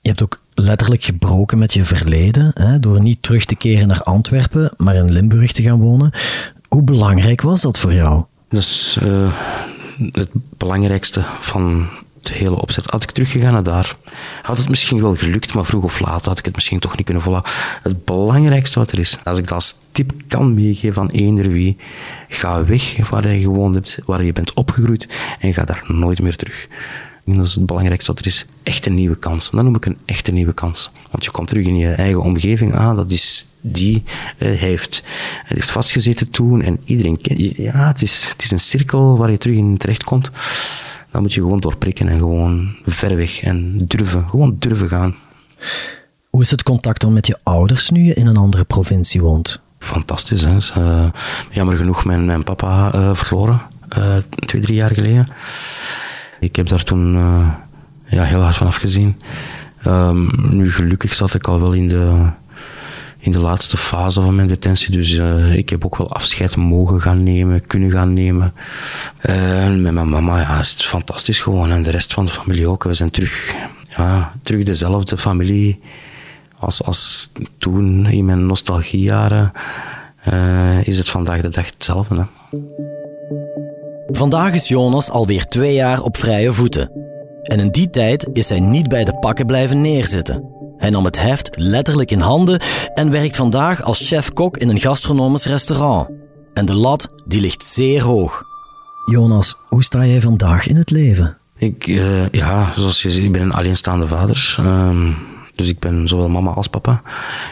Je 0.00 0.08
hebt 0.08 0.22
ook 0.22 0.40
letterlijk 0.54 1.04
gebroken 1.04 1.58
met 1.58 1.74
je 1.74 1.84
verleden, 1.84 2.50
hè, 2.54 2.80
door 2.80 3.00
niet 3.00 3.22
terug 3.22 3.44
te 3.44 3.56
keren 3.56 3.88
naar 3.88 4.02
Antwerpen, 4.02 4.72
maar 4.76 4.94
in 4.94 5.12
Limburg 5.12 5.52
te 5.52 5.62
gaan 5.62 5.80
wonen. 5.80 6.12
Hoe 6.68 6.82
belangrijk 6.82 7.40
was 7.40 7.60
dat 7.60 7.78
voor 7.78 7.92
jou? 7.92 8.24
Dat 8.48 8.60
is 8.60 8.98
uh, 9.02 9.32
het 10.12 10.30
belangrijkste 10.56 11.24
van 11.40 11.88
hele 12.28 12.60
opzet. 12.60 12.86
Had 12.86 13.02
ik 13.02 13.10
teruggegaan 13.10 13.52
naar 13.52 13.62
daar, 13.62 13.96
had 14.42 14.58
het 14.58 14.68
misschien 14.68 15.02
wel 15.02 15.14
gelukt, 15.14 15.54
maar 15.54 15.66
vroeg 15.66 15.84
of 15.84 16.00
laat 16.00 16.24
had 16.24 16.38
ik 16.38 16.44
het 16.44 16.54
misschien 16.54 16.78
toch 16.78 16.96
niet 16.96 17.04
kunnen 17.04 17.22
volhouden. 17.22 17.52
Het 17.82 18.04
belangrijkste 18.04 18.78
wat 18.78 18.92
er 18.92 18.98
is, 18.98 19.18
als 19.24 19.38
ik 19.38 19.44
dat 19.44 19.52
als 19.52 19.74
tip 19.92 20.12
kan 20.28 20.54
meegeven 20.54 21.02
aan 21.02 21.10
eender 21.10 21.48
wie, 21.48 21.76
ga 22.28 22.64
weg 22.64 23.08
waar 23.10 23.28
je 23.28 23.40
gewoond 23.40 23.74
hebt, 23.74 23.98
waar 24.06 24.24
je 24.24 24.32
bent 24.32 24.54
opgegroeid 24.54 25.08
en 25.40 25.54
ga 25.54 25.64
daar 25.64 25.84
nooit 25.86 26.20
meer 26.20 26.36
terug. 26.36 26.68
En 27.26 27.36
dat 27.36 27.46
is 27.46 27.54
het 27.54 27.66
belangrijkste 27.66 28.12
wat 28.12 28.20
er 28.20 28.26
is. 28.26 28.46
Echt 28.62 28.86
een 28.86 28.94
nieuwe 28.94 29.16
kans. 29.16 29.50
Dat 29.50 29.62
noem 29.62 29.74
ik 29.74 29.86
een 29.86 29.98
echte 30.04 30.32
nieuwe 30.32 30.52
kans. 30.52 30.90
Want 31.10 31.24
je 31.24 31.30
komt 31.30 31.48
terug 31.48 31.66
in 31.66 31.76
je 31.76 31.92
eigen 31.92 32.22
omgeving. 32.22 32.74
Ah, 32.74 32.96
dat 32.96 33.10
is 33.10 33.48
die 33.60 34.02
uh, 34.38 34.58
heeft, 34.58 35.02
heeft 35.44 35.70
vastgezeten 35.70 36.30
toen. 36.30 36.62
En 36.62 36.80
iedereen 36.84 37.20
kent 37.20 37.40
Ja, 37.56 37.86
het 37.86 38.02
is, 38.02 38.28
het 38.28 38.42
is 38.42 38.50
een 38.50 38.60
cirkel 38.60 39.16
waar 39.16 39.30
je 39.30 39.38
terug 39.38 39.56
in 39.56 39.76
terecht 39.76 40.04
komt. 40.04 40.30
Dan 41.10 41.22
moet 41.22 41.34
je 41.34 41.40
gewoon 41.40 41.60
doorprikken 41.60 42.08
en 42.08 42.18
gewoon 42.18 42.74
ver 42.86 43.16
weg 43.16 43.42
en 43.42 43.86
durven. 43.86 44.28
Gewoon 44.28 44.56
durven 44.58 44.88
gaan. 44.88 45.14
Hoe 46.30 46.42
is 46.42 46.50
het 46.50 46.62
contact 46.62 47.00
dan 47.00 47.12
met 47.12 47.26
je 47.26 47.38
ouders 47.42 47.90
nu 47.90 48.02
je 48.02 48.14
in 48.14 48.26
een 48.26 48.36
andere 48.36 48.64
provincie 48.64 49.20
woont? 49.20 49.60
Fantastisch, 49.78 50.42
hè. 50.42 50.56
uh, 50.78 51.10
jammer 51.50 51.76
genoeg 51.76 52.04
mijn, 52.04 52.24
mijn 52.24 52.44
papa 52.44 52.94
uh, 52.94 53.14
verloren. 53.14 53.60
Uh, 53.98 54.16
twee, 54.46 54.62
drie 54.62 54.76
jaar 54.76 54.94
geleden. 54.94 55.28
Ik 56.40 56.56
heb 56.56 56.68
daar 56.68 56.84
toen 56.84 57.14
ja, 58.06 58.22
heel 58.22 58.40
hard 58.40 58.56
van 58.56 58.66
afgezien. 58.66 59.20
Um, 59.86 60.30
nu 60.50 60.72
gelukkig 60.72 61.14
zat 61.14 61.34
ik 61.34 61.48
al 61.48 61.60
wel 61.60 61.72
in 61.72 61.88
de 61.88 62.30
in 63.26 63.32
de 63.32 63.38
laatste 63.38 63.76
fase 63.76 64.22
van 64.22 64.34
mijn 64.34 64.48
detentie. 64.48 64.90
Dus 64.90 65.12
uh, 65.12 65.54
ik 65.54 65.70
heb 65.70 65.84
ook 65.84 65.96
wel 65.96 66.12
afscheid 66.12 66.56
mogen 66.56 67.00
gaan 67.00 67.22
nemen, 67.22 67.66
kunnen 67.66 67.90
gaan 67.90 68.12
nemen. 68.12 68.54
En 69.20 69.82
met 69.82 69.92
mijn 69.92 70.08
mama, 70.08 70.40
ja, 70.40 70.60
is 70.60 70.70
het 70.70 70.82
fantastisch 70.82 71.40
gewoon. 71.40 71.70
En 71.70 71.82
de 71.82 71.90
rest 71.90 72.12
van 72.12 72.24
de 72.24 72.30
familie 72.30 72.68
ook. 72.68 72.84
We 72.84 72.94
zijn 72.94 73.10
terug, 73.10 73.54
ja, 73.96 74.32
terug 74.42 74.64
dezelfde 74.64 75.18
familie 75.18 75.80
als, 76.58 76.82
als 76.82 77.32
toen 77.58 78.06
in 78.06 78.24
mijn 78.24 78.46
nostalgiejaren. 78.46 79.52
Uh, 80.28 80.86
is 80.86 80.98
het 80.98 81.10
vandaag 81.10 81.40
de 81.40 81.48
dag 81.48 81.66
hetzelfde. 81.66 82.26
Vandaag 84.06 84.54
is 84.54 84.68
Jonas 84.68 85.10
alweer 85.10 85.46
twee 85.46 85.74
jaar 85.74 86.02
op 86.02 86.16
vrije 86.16 86.52
voeten. 86.52 86.90
En 87.42 87.58
in 87.58 87.70
die 87.70 87.90
tijd 87.90 88.28
is 88.32 88.48
hij 88.48 88.60
niet 88.60 88.88
bij 88.88 89.04
de 89.04 89.18
pakken 89.18 89.46
blijven 89.46 89.80
neerzitten. 89.80 90.55
Hij 90.76 90.90
nam 90.90 91.04
het 91.04 91.20
heft 91.20 91.50
letterlijk 91.54 92.10
in 92.10 92.20
handen 92.20 92.60
en 92.94 93.10
werkt 93.10 93.36
vandaag 93.36 93.82
als 93.82 94.08
chef-kok 94.08 94.56
in 94.56 94.68
een 94.68 94.80
gastronomisch 94.80 95.44
restaurant. 95.44 96.08
En 96.54 96.66
de 96.66 96.74
lat 96.74 97.08
die 97.26 97.40
ligt 97.40 97.64
zeer 97.64 98.02
hoog. 98.02 98.42
Jonas, 99.10 99.56
hoe 99.68 99.84
sta 99.84 100.06
jij 100.06 100.20
vandaag 100.20 100.66
in 100.66 100.76
het 100.76 100.90
leven? 100.90 101.36
Ik, 101.58 101.86
uh, 101.86 102.28
ja, 102.28 102.72
zoals 102.76 103.02
je 103.02 103.10
ziet, 103.10 103.24
ik 103.24 103.32
ben 103.32 103.42
een 103.42 103.52
alleenstaande 103.52 104.08
vader. 104.08 104.56
Um, 104.60 105.16
dus 105.56 105.68
ik 105.68 105.78
ben 105.78 106.08
zowel 106.08 106.28
mama 106.28 106.50
als 106.50 106.68
papa. 106.68 107.02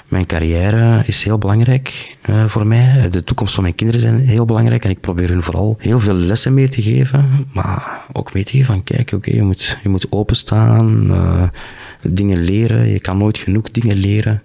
Mijn 0.08 0.26
carrière 0.26 1.02
is 1.06 1.24
heel 1.24 1.38
belangrijk 1.38 2.16
uh, 2.30 2.44
voor 2.48 2.66
mij. 2.66 3.08
De 3.10 3.24
toekomst 3.24 3.54
van 3.54 3.62
mijn 3.62 3.74
kinderen 3.74 4.00
zijn 4.02 4.18
heel 4.18 4.44
belangrijk. 4.44 4.84
En 4.84 4.90
ik 4.90 5.00
probeer 5.00 5.28
hun 5.28 5.42
vooral 5.42 5.76
heel 5.78 6.00
veel 6.00 6.14
lessen 6.14 6.54
mee 6.54 6.68
te 6.68 6.82
geven. 6.82 7.46
Maar 7.52 8.06
ook 8.12 8.34
mee 8.34 8.44
te 8.44 8.50
geven 8.50 8.66
van, 8.66 8.84
kijk, 8.84 9.12
oké, 9.12 9.30
je, 9.30 9.42
moet, 9.42 9.78
je 9.82 9.88
moet 9.88 10.06
openstaan. 10.10 11.06
Uh, 11.10 11.42
dingen 12.02 12.38
leren. 12.38 12.88
Je 12.88 13.00
kan 13.00 13.18
nooit 13.18 13.38
genoeg 13.38 13.70
dingen 13.70 13.96
leren. 13.96 14.42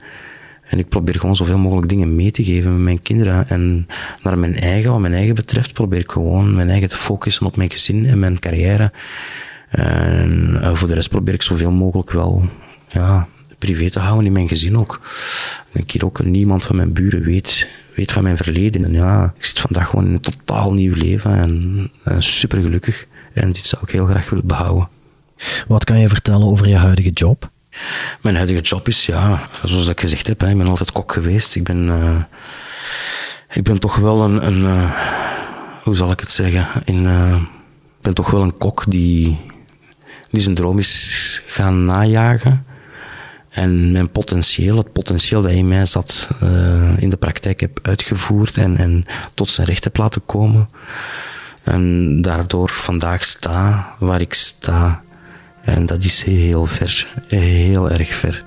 En 0.69 0.79
ik 0.79 0.89
probeer 0.89 1.19
gewoon 1.19 1.35
zoveel 1.35 1.57
mogelijk 1.57 1.89
dingen 1.89 2.15
mee 2.15 2.31
te 2.31 2.43
geven 2.43 2.73
met 2.73 2.81
mijn 2.81 3.01
kinderen. 3.01 3.49
En 3.49 3.87
naar 4.23 4.37
mijn 4.37 4.55
eigen, 4.55 4.91
wat 4.91 4.99
mijn 4.99 5.13
eigen 5.13 5.35
betreft, 5.35 5.73
probeer 5.73 5.99
ik 5.99 6.11
gewoon 6.11 6.55
mijn 6.55 6.69
eigen 6.69 6.89
te 6.89 6.95
focussen 6.95 7.45
op 7.45 7.55
mijn 7.55 7.71
gezin 7.71 8.05
en 8.05 8.19
mijn 8.19 8.39
carrière. 8.39 8.91
En 9.69 10.59
uh, 10.61 10.75
voor 10.75 10.87
de 10.87 10.93
rest 10.93 11.09
probeer 11.09 11.33
ik 11.33 11.41
zoveel 11.41 11.71
mogelijk 11.71 12.11
wel 12.11 12.43
ja, 12.87 13.27
privé 13.59 13.89
te 13.89 13.99
houden 13.99 14.25
in 14.25 14.31
mijn 14.31 14.47
gezin 14.47 14.77
ook. 14.77 15.01
Ik 15.71 15.91
hier 15.91 16.05
ook 16.05 16.23
niemand 16.23 16.65
van 16.65 16.75
mijn 16.75 16.93
buren 16.93 17.21
weet, 17.21 17.67
weet 17.95 18.11
van 18.11 18.23
mijn 18.23 18.37
verleden. 18.37 18.83
En 18.83 18.93
ja, 18.93 19.33
ik 19.37 19.45
zit 19.45 19.59
vandaag 19.59 19.87
gewoon 19.89 20.05
in 20.05 20.13
een 20.13 20.19
totaal 20.19 20.73
nieuw 20.73 20.95
leven 20.95 21.35
en, 21.35 21.91
en 22.03 22.23
super 22.23 22.61
gelukkig. 22.61 23.07
En 23.33 23.51
dit 23.51 23.65
zou 23.65 23.81
ik 23.83 23.89
heel 23.89 24.05
graag 24.05 24.29
willen 24.29 24.47
behouden. 24.47 24.89
Wat 25.67 25.83
kan 25.83 25.99
je 25.99 26.09
vertellen 26.09 26.47
over 26.47 26.67
je 26.67 26.75
huidige 26.75 27.09
job? 27.09 27.49
Mijn 28.21 28.35
huidige 28.35 28.61
job 28.61 28.87
is, 28.87 29.05
ja, 29.05 29.49
zoals 29.63 29.87
ik 29.87 29.99
gezegd 29.99 30.27
heb, 30.27 30.43
ik 30.43 30.57
ben 30.57 30.67
altijd 30.67 30.91
kok 30.91 31.11
geweest. 31.11 31.55
Ik 31.55 31.63
ben, 31.63 31.85
uh, 31.85 32.23
ik 33.51 33.63
ben 33.63 33.79
toch 33.79 33.95
wel 33.95 34.23
een, 34.23 34.45
een 34.47 34.61
uh, 34.61 34.91
hoe 35.83 35.95
zal 35.95 36.11
ik 36.11 36.19
het 36.19 36.31
zeggen, 36.31 36.67
in, 36.85 37.03
uh, 37.03 37.41
ik 37.97 38.01
ben 38.01 38.13
toch 38.13 38.31
wel 38.31 38.41
een 38.41 38.57
kok 38.57 38.83
die, 38.87 39.37
die 40.31 40.41
zijn 40.41 40.55
droom 40.55 40.77
is 40.77 41.41
gaan 41.45 41.85
najagen. 41.85 42.65
En 43.49 43.91
mijn 43.91 44.09
potentieel, 44.09 44.77
het 44.77 44.91
potentieel 44.91 45.41
dat 45.41 45.51
in 45.51 45.67
mij 45.67 45.85
zat, 45.85 46.29
in 46.97 47.09
de 47.09 47.17
praktijk 47.19 47.59
heb 47.59 47.79
uitgevoerd 47.81 48.57
en, 48.57 48.77
en 48.77 49.05
tot 49.33 49.49
zijn 49.49 49.67
recht 49.67 49.83
heb 49.83 49.97
laten 49.97 50.21
komen. 50.25 50.69
En 51.63 52.21
daardoor 52.21 52.69
vandaag 52.69 53.23
sta 53.23 53.95
waar 53.99 54.21
ik 54.21 54.33
sta. 54.33 55.01
En 55.61 55.85
dat 55.85 56.03
is 56.03 56.23
heel 56.23 56.65
ver, 56.65 57.07
heel 57.27 57.89
erg 57.89 58.09
ver. 58.09 58.43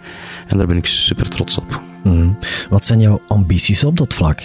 En 0.46 0.58
daar 0.58 0.66
ben 0.66 0.76
ik 0.76 0.86
super 0.86 1.28
trots 1.28 1.58
op. 1.58 1.80
Mm. 2.02 2.38
Wat 2.70 2.84
zijn 2.84 3.00
jouw 3.00 3.20
ambities 3.28 3.84
op 3.84 3.96
dat 3.96 4.14
vlak? 4.14 4.40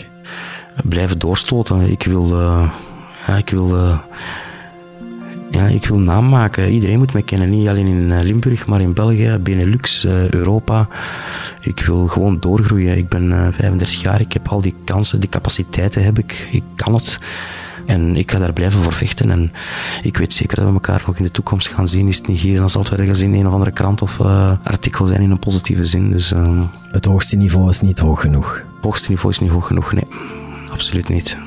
Blijven 0.84 1.20
doorstoten. 1.20 1.82
Ik 1.82 2.04
wil, 2.04 2.40
uh, 2.40 2.72
ja, 3.28 3.36
ik 3.36 3.50
wil, 3.50 3.76
uh, 3.76 4.00
ja, 5.51 5.66
ik 5.66 5.86
wil 5.86 6.00
naam 6.00 6.30
maken. 6.30 6.70
Iedereen 6.70 6.98
moet 6.98 7.13
mij 7.13 7.22
kennen. 7.22 7.50
Niet 7.50 7.68
alleen 7.68 7.88
in 7.88 8.12
eh, 8.12 8.22
Limburg, 8.22 8.66
maar 8.66 8.82
in 8.82 8.94
België, 8.94 9.38
Benelux, 9.42 10.06
Europa, 10.30 10.88
Ik 11.62 11.80
wil 11.80 12.08
gewoon 12.08 12.39
doorgroeien. 12.39 12.98
Ik 12.98 13.10
ben 13.10 13.54
35 13.54 14.01
jaar, 14.01 14.22
ik 14.22 14.34
heb 14.34 14.48
al 14.48 14.62
die 14.62 14.75
kansen, 14.84 15.20
die 15.20 15.30
capaciteiten 15.30 16.04
heb 16.04 16.20
ik. 16.20 16.48
Ik 16.51 16.63
kan 16.75 16.94
het. 16.94 17.20
En 17.88 18.16
ik 18.16 18.32
ga 18.32 18.39
daar 18.39 18.54
blijven 18.54 18.84
voor 18.84 18.94
vechten. 18.94 19.32
En 19.32 19.51
ik 20.01 20.18
weet 20.18 20.34
zeker 20.34 20.56
dat 20.56 20.66
we 20.66 20.74
elkaar 20.74 21.04
nog 21.06 21.18
in 21.18 21.24
de 21.24 21.32
toekomst 21.32 21.68
gaan 21.68 21.88
zien. 21.88 22.08
Is 22.08 22.18
het 22.18 22.27
niet 22.27 22.39
hier, 22.39 22.58
dan 22.58 22.70
zal 22.70 22.82
het 22.82 22.89
wel 22.89 23.00
ergens 23.00 23.22
in 23.22 23.34
een 23.34 23.48
of 23.48 23.54
andere 23.54 23.72
krant 23.72 24.01
of 24.01 24.20
uh, 24.20 24.51
artikel 24.63 25.06
zijn 25.06 25.22
in 25.22 25.32
een 25.32 25.39
positieve 25.39 25.86
zin. 25.86 26.10
Dus, 26.10 26.34
uh, 26.34 26.62
het 26.92 27.06
hoogste 27.06 27.36
niveau 27.36 27.70
is 27.70 27.82
niet 27.82 28.00
hoog 28.00 28.22
genoeg. 28.22 28.56
Het 28.56 28.84
hoogste 28.84 29.10
niveau 29.10 29.30
is 29.30 29.39
niet 29.39 29.51
hoog 29.51 29.68
genoeg, 29.68 29.94
nee. 29.94 30.08
Absoluut 30.72 31.10
niet. 31.10 31.47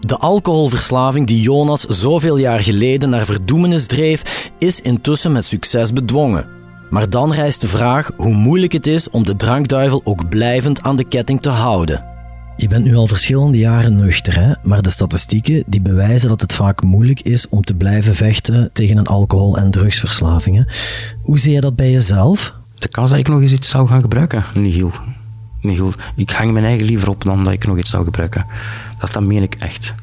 De 0.00 0.16
alcoholverslaving 0.16 1.26
die 1.26 1.40
Jonas 1.40 1.80
zoveel 1.80 2.36
jaar 2.36 2.60
geleden 2.60 3.10
naar 3.10 3.24
verdoemenis 3.24 3.86
dreef, 3.86 4.50
is 4.58 4.80
intussen 4.80 5.32
met 5.32 5.44
succes 5.44 5.92
bedwongen. 5.92 6.48
Maar 6.90 7.10
dan 7.10 7.32
rijst 7.32 7.60
de 7.60 7.66
vraag 7.66 8.10
hoe 8.16 8.34
moeilijk 8.34 8.72
het 8.72 8.86
is 8.86 9.10
om 9.10 9.24
de 9.24 9.36
drankduivel 9.36 10.00
ook 10.04 10.28
blijvend 10.28 10.82
aan 10.82 10.96
de 10.96 11.04
ketting 11.04 11.40
te 11.40 11.48
houden. 11.48 12.04
Je 12.56 12.68
bent 12.68 12.84
nu 12.84 12.96
al 12.96 13.06
verschillende 13.06 13.58
jaren 13.58 13.96
nuchter, 13.96 14.40
hè? 14.40 14.52
maar 14.62 14.82
de 14.82 14.90
statistieken 14.90 15.64
die 15.66 15.80
bewijzen 15.80 16.28
dat 16.28 16.40
het 16.40 16.52
vaak 16.52 16.82
moeilijk 16.82 17.20
is 17.20 17.48
om 17.48 17.62
te 17.62 17.74
blijven 17.74 18.14
vechten 18.14 18.70
tegen 18.72 18.96
een 18.96 19.06
alcohol- 19.06 19.56
en 19.56 19.70
drugsverslaving. 19.70 20.72
Hoe 21.22 21.38
zie 21.38 21.52
je 21.52 21.60
dat 21.60 21.76
bij 21.76 21.90
jezelf? 21.90 22.54
De 22.78 22.88
kans 22.88 23.10
dat 23.10 23.18
ik 23.18 23.28
nog 23.28 23.40
eens 23.40 23.52
iets 23.52 23.68
zou 23.68 23.88
gaan 23.88 24.00
gebruiken, 24.00 24.44
nihil. 24.54 24.92
Nihil. 25.60 25.92
Ik 26.16 26.30
hang 26.30 26.52
mijn 26.52 26.64
eigen 26.64 26.86
liever 26.86 27.08
op 27.08 27.24
dan 27.24 27.44
dat 27.44 27.52
ik 27.52 27.66
nog 27.66 27.78
iets 27.78 27.90
zou 27.90 28.04
gebruiken. 28.04 28.46
Dat, 28.98 29.12
dat 29.12 29.22
meen 29.22 29.42
ik 29.42 29.54
echt. 29.54 29.94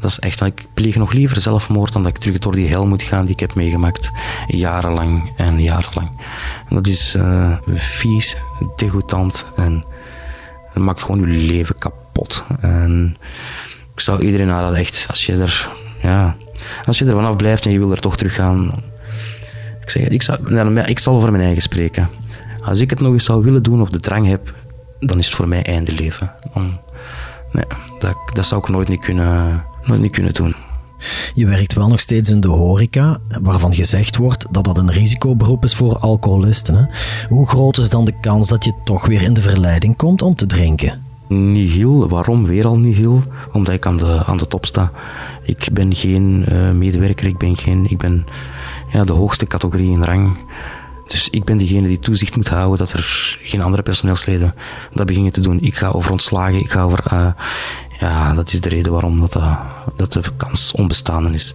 Dat 0.00 0.10
is 0.10 0.18
echt, 0.18 0.40
ik 0.40 0.64
pleeg 0.74 0.96
nog 0.96 1.12
liever 1.12 1.40
zelfmoord 1.40 1.92
dan 1.92 2.02
dat 2.02 2.16
ik 2.16 2.18
terug 2.18 2.38
door 2.38 2.54
die 2.54 2.68
hel 2.68 2.86
moet 2.86 3.02
gaan 3.02 3.24
die 3.24 3.34
ik 3.34 3.40
heb 3.40 3.54
meegemaakt. 3.54 4.10
Jarenlang 4.46 5.32
en 5.36 5.62
jarenlang. 5.62 6.10
En 6.68 6.76
dat 6.76 6.86
is 6.86 7.14
uh, 7.16 7.56
vies, 7.74 8.36
degoutant 8.76 9.46
en 9.56 9.84
dat 10.74 10.82
maakt 10.82 11.02
gewoon 11.02 11.20
je 11.20 11.26
leven 11.26 11.78
kapot. 11.78 12.44
En 12.60 13.16
ik 13.94 14.00
zou 14.00 14.22
iedereen 14.22 14.50
aanraden, 14.50 14.78
echt, 14.78 15.06
als 15.08 15.26
je 15.26 15.32
er, 15.32 15.68
ja, 16.02 16.36
als 16.86 16.98
je 16.98 17.04
er 17.04 17.14
vanaf 17.14 17.36
blijft 17.36 17.66
en 17.66 17.72
je 17.72 17.78
wil 17.78 17.90
er 17.90 18.00
toch 18.00 18.16
terug 18.16 18.34
gaan. 18.34 18.82
Ik, 19.80 19.90
zeg, 19.90 20.08
ik, 20.08 20.22
zou, 20.22 20.78
ik 20.86 20.98
zal 20.98 21.14
over 21.14 21.30
mijn 21.30 21.44
eigen 21.44 21.62
spreken. 21.62 22.08
Als 22.62 22.80
ik 22.80 22.90
het 22.90 23.00
nog 23.00 23.12
eens 23.12 23.24
zou 23.24 23.42
willen 23.42 23.62
doen 23.62 23.80
of 23.80 23.90
de 23.90 24.00
drang 24.00 24.26
heb, 24.26 24.54
dan 25.00 25.18
is 25.18 25.26
het 25.26 25.34
voor 25.34 25.48
mij 25.48 25.62
einde 25.62 25.92
leven. 25.92 26.32
Dan, 26.54 26.78
nee, 27.52 27.64
dat, 27.98 28.16
dat 28.32 28.46
zou 28.46 28.60
ik 28.60 28.68
nooit 28.68 28.88
niet 28.88 29.00
kunnen, 29.00 29.64
nooit 29.84 30.00
niet 30.00 30.12
kunnen 30.12 30.34
doen. 30.34 30.54
Je 31.34 31.46
werkt 31.46 31.74
wel 31.74 31.88
nog 31.88 32.00
steeds 32.00 32.30
in 32.30 32.40
de 32.40 32.48
horeca, 32.48 33.18
waarvan 33.40 33.74
gezegd 33.74 34.16
wordt 34.16 34.46
dat 34.50 34.64
dat 34.64 34.78
een 34.78 34.90
risicoberoep 34.90 35.64
is 35.64 35.74
voor 35.74 35.98
alcoholisten. 35.98 36.74
Hè? 36.74 36.84
Hoe 37.28 37.48
groot 37.48 37.78
is 37.78 37.90
dan 37.90 38.04
de 38.04 38.20
kans 38.20 38.48
dat 38.48 38.64
je 38.64 38.72
toch 38.84 39.06
weer 39.06 39.22
in 39.22 39.32
de 39.32 39.42
verleiding 39.42 39.96
komt 39.96 40.22
om 40.22 40.34
te 40.34 40.46
drinken? 40.46 41.02
Nihil. 41.28 42.08
Waarom 42.08 42.46
weer 42.46 42.66
al 42.66 42.78
nihil? 42.78 43.22
Omdat 43.52 43.74
ik 43.74 43.86
aan 43.86 43.96
de, 43.96 44.24
aan 44.26 44.36
de 44.36 44.46
top 44.46 44.66
sta. 44.66 44.90
Ik 45.42 45.68
ben 45.72 45.94
geen 45.94 46.44
uh, 46.48 46.70
medewerker, 46.70 47.26
ik 47.26 47.38
ben, 47.38 47.56
geen, 47.56 47.90
ik 47.90 47.98
ben 47.98 48.26
ja, 48.92 49.04
de 49.04 49.12
hoogste 49.12 49.46
categorie 49.46 49.90
in 49.90 50.02
rang. 50.02 50.36
Dus 51.06 51.28
ik 51.30 51.44
ben 51.44 51.56
degene 51.56 51.88
die 51.88 51.98
toezicht 51.98 52.36
moet 52.36 52.48
houden 52.48 52.78
dat 52.78 52.92
er 52.92 53.38
geen 53.42 53.62
andere 53.62 53.82
personeelsleden 53.82 54.54
dat 54.92 55.06
beginnen 55.06 55.32
te 55.32 55.40
doen. 55.40 55.60
Ik 55.60 55.74
ga 55.74 55.88
over 55.88 56.10
ontslagen, 56.10 56.58
ik 56.58 56.70
ga 56.70 56.82
over 56.82 57.04
uh, 57.12 57.28
ja, 58.00 58.34
dat 58.34 58.52
is 58.52 58.60
de 58.60 58.68
reden 58.68 58.92
waarom 58.92 59.20
dat, 59.20 59.36
uh, 59.36 59.60
dat 59.96 60.12
de 60.12 60.22
kans 60.36 60.72
onbestaande 60.72 61.32
is. 61.32 61.54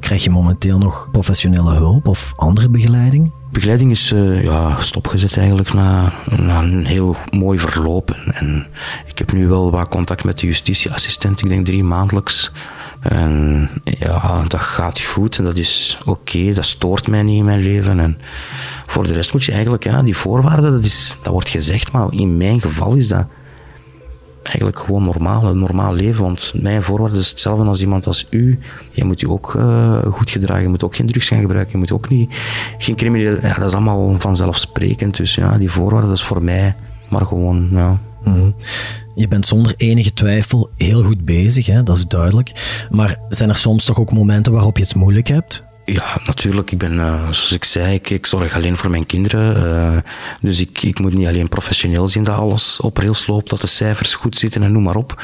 Krijg 0.00 0.24
je 0.24 0.30
momenteel 0.30 0.78
nog 0.78 1.08
professionele 1.12 1.74
hulp 1.74 2.06
of 2.06 2.32
andere 2.36 2.68
begeleiding? 2.68 3.32
Begeleiding 3.50 3.90
is 3.90 4.12
uh, 4.12 4.42
ja, 4.42 4.80
stopgezet 4.80 5.36
eigenlijk 5.36 5.72
na, 5.72 6.12
na 6.36 6.62
een 6.62 6.86
heel 6.86 7.16
mooi 7.30 7.58
verloop. 7.58 8.10
En 8.32 8.66
ik 9.06 9.18
heb 9.18 9.32
nu 9.32 9.48
wel 9.48 9.70
wat 9.70 9.88
contact 9.88 10.24
met 10.24 10.38
de 10.38 10.46
justitieassistent, 10.46 11.42
ik 11.42 11.48
denk 11.48 11.66
drie 11.66 11.84
maandelijks. 11.84 12.52
En 13.00 13.68
ja, 13.84 14.44
dat 14.48 14.60
gaat 14.60 15.00
goed 15.00 15.38
en 15.38 15.44
dat 15.44 15.56
is 15.56 15.98
oké, 16.04 16.52
dat 16.52 16.64
stoort 16.64 17.08
mij 17.08 17.22
niet 17.22 17.38
in 17.38 17.44
mijn 17.44 17.62
leven. 17.62 18.00
En 18.00 18.18
voor 18.86 19.06
de 19.06 19.14
rest 19.14 19.32
moet 19.32 19.44
je 19.44 19.52
eigenlijk, 19.52 19.84
ja, 19.84 20.02
die 20.02 20.16
voorwaarden, 20.16 20.72
dat, 20.72 20.84
is, 20.84 21.16
dat 21.22 21.32
wordt 21.32 21.48
gezegd, 21.48 21.92
maar 21.92 22.06
in 22.10 22.36
mijn 22.36 22.60
geval 22.60 22.94
is 22.94 23.08
dat 23.08 23.26
eigenlijk 24.48 24.78
gewoon 24.78 25.02
normaal, 25.02 25.44
een 25.44 25.58
normaal 25.58 25.94
leven. 25.94 26.24
Want 26.24 26.52
mijn 26.54 26.82
voorwaarde 26.82 27.18
is 27.18 27.30
hetzelfde 27.30 27.64
als 27.64 27.80
iemand 27.80 28.06
als 28.06 28.26
u. 28.30 28.58
Je 28.92 29.04
moet 29.04 29.20
je 29.20 29.30
ook 29.30 29.54
uh, 29.54 29.98
goed 30.04 30.30
gedragen, 30.30 30.62
je 30.62 30.68
moet 30.68 30.84
ook 30.84 30.96
geen 30.96 31.06
drugs 31.06 31.28
gaan 31.28 31.40
gebruiken, 31.40 31.72
je 31.72 31.78
moet 31.78 31.92
ook 31.92 32.08
niet, 32.08 32.34
geen 32.78 32.96
crimineel, 32.96 33.36
ja, 33.40 33.54
dat 33.54 33.66
is 33.66 33.72
allemaal 33.72 34.14
vanzelfsprekend. 34.18 35.16
Dus 35.16 35.34
ja, 35.34 35.58
die 35.58 35.70
voorwaarden, 35.70 36.08
dat 36.08 36.18
is 36.18 36.24
voor 36.24 36.42
mij 36.42 36.74
maar 37.08 37.26
gewoon, 37.26 37.68
ja. 37.72 37.98
Mhm. 38.24 38.50
Je 39.14 39.28
bent 39.28 39.46
zonder 39.46 39.74
enige 39.76 40.12
twijfel 40.12 40.70
heel 40.76 41.02
goed 41.02 41.24
bezig, 41.24 41.66
hè? 41.66 41.82
dat 41.82 41.96
is 41.96 42.06
duidelijk. 42.06 42.86
Maar 42.90 43.18
zijn 43.28 43.48
er 43.48 43.56
soms 43.56 43.84
toch 43.84 43.98
ook 43.98 44.12
momenten 44.12 44.52
waarop 44.52 44.76
je 44.76 44.82
het 44.82 44.94
moeilijk 44.94 45.28
hebt? 45.28 45.64
Ja, 45.92 46.20
natuurlijk. 46.26 46.70
Ik 46.70 46.78
ben, 46.78 46.92
uh, 46.92 47.22
zoals 47.22 47.52
ik 47.52 47.64
zei, 47.64 48.00
ik, 48.02 48.26
zorg 48.26 48.54
alleen 48.54 48.76
voor 48.76 48.90
mijn 48.90 49.06
kinderen. 49.06 49.66
Uh, 49.66 49.98
dus 50.40 50.60
ik, 50.60 50.82
ik 50.82 50.98
moet 50.98 51.14
niet 51.14 51.26
alleen 51.26 51.48
professioneel 51.48 52.06
zien 52.06 52.24
dat 52.24 52.36
alles 52.36 52.80
op 52.80 52.96
rails 52.96 53.26
loopt, 53.26 53.50
dat 53.50 53.60
de 53.60 53.66
cijfers 53.66 54.14
goed 54.14 54.38
zitten 54.38 54.62
en 54.62 54.72
noem 54.72 54.82
maar 54.82 54.96
op. 54.96 55.22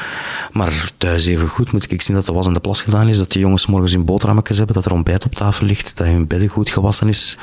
Maar 0.51 0.91
thuis 0.97 1.25
even 1.25 1.47
goed 1.47 1.71
moet 1.71 1.91
ik 1.91 2.01
zien 2.01 2.15
dat 2.15 2.25
de 2.25 2.33
was 2.33 2.47
in 2.47 2.53
de 2.53 2.59
plas 2.59 2.81
gedaan 2.81 3.07
is, 3.07 3.17
dat 3.17 3.31
de 3.31 3.39
jongens 3.39 3.65
morgens 3.65 3.93
hun 3.93 4.05
boterhammetjes 4.05 4.57
hebben, 4.57 4.75
dat 4.75 4.85
er 4.85 4.93
ontbijt 4.93 5.25
op 5.25 5.35
tafel 5.35 5.65
ligt, 5.65 5.97
dat 5.97 6.07
hun 6.07 6.27
bedden 6.27 6.47
goed 6.47 6.69
gewassen 6.69 7.07
is. 7.07 7.37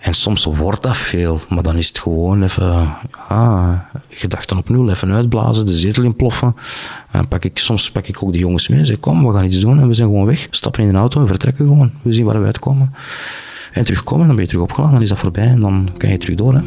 En 0.00 0.14
soms 0.14 0.44
wordt 0.44 0.82
dat 0.82 0.96
veel, 0.96 1.40
maar 1.48 1.62
dan 1.62 1.76
is 1.76 1.88
het 1.88 1.98
gewoon 1.98 2.42
even, 2.42 2.96
ah, 3.28 3.72
gedachten 4.08 4.56
op 4.56 4.68
nul, 4.68 4.90
even 4.90 5.12
uitblazen, 5.12 5.66
de 5.66 5.76
zetel 5.76 6.04
inploffen. 6.04 6.56
En 7.10 7.28
pak 7.28 7.44
ik, 7.44 7.58
soms 7.58 7.90
pak 7.90 8.06
ik 8.06 8.22
ook 8.22 8.32
de 8.32 8.38
jongens 8.38 8.68
mee 8.68 8.78
en 8.78 8.86
zeg, 8.86 9.00
kom, 9.00 9.26
we 9.26 9.32
gaan 9.32 9.44
iets 9.44 9.60
doen 9.60 9.80
en 9.80 9.88
we 9.88 9.94
zijn 9.94 10.08
gewoon 10.08 10.26
weg. 10.26 10.46
Stappen 10.50 10.82
in 10.82 10.92
de 10.92 10.98
auto 10.98 11.20
en 11.20 11.26
vertrekken 11.26 11.66
gewoon. 11.66 11.90
We 12.02 12.12
zien 12.12 12.24
waar 12.24 12.42
we 12.42 12.51
En 13.72 13.84
terugkomen, 13.84 14.26
dan 14.26 14.34
ben 14.34 14.44
je 14.44 14.50
terug 14.50 14.64
opgeladen, 14.64 14.92
dan 14.92 15.02
is 15.02 15.08
dat 15.08 15.18
voorbij 15.18 15.46
en 15.46 15.60
dan 15.60 15.88
kan 15.96 16.10
je 16.10 16.16
terug 16.16 16.36
door. 16.36 16.62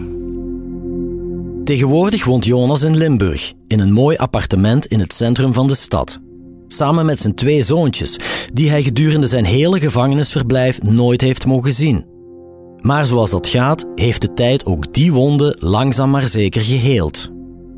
Tegenwoordig 1.64 2.26
woont 2.26 2.46
Jonas 2.46 2.84
in 2.84 2.98
Limburg, 2.98 3.54
in 3.68 3.80
een 3.80 3.92
mooi 3.92 4.18
appartement 4.18 4.86
in 4.86 5.00
het 5.00 5.14
centrum 5.14 5.54
van 5.54 5.68
de 5.68 5.76
stad. 5.76 6.20
Samen 6.68 7.06
met 7.06 7.20
zijn 7.20 7.36
twee 7.36 7.64
zoontjes, 7.64 8.18
die 8.54 8.70
hij 8.70 8.84
gedurende 8.84 9.28
zijn 9.28 9.46
hele 9.46 9.80
gevangenisverblijf 9.80 10.82
nooit 10.82 11.22
heeft 11.22 11.46
mogen 11.46 11.72
zien. 11.72 12.06
Maar 12.82 13.06
zoals 13.06 13.32
dat 13.32 13.48
gaat, 13.48 13.86
heeft 13.96 14.22
de 14.22 14.34
tijd 14.34 14.66
ook 14.66 14.94
die 14.94 15.14
wonden 15.14 15.56
langzaam 15.60 16.10
maar 16.10 16.28
zeker 16.28 16.62
geheeld. 16.62 17.34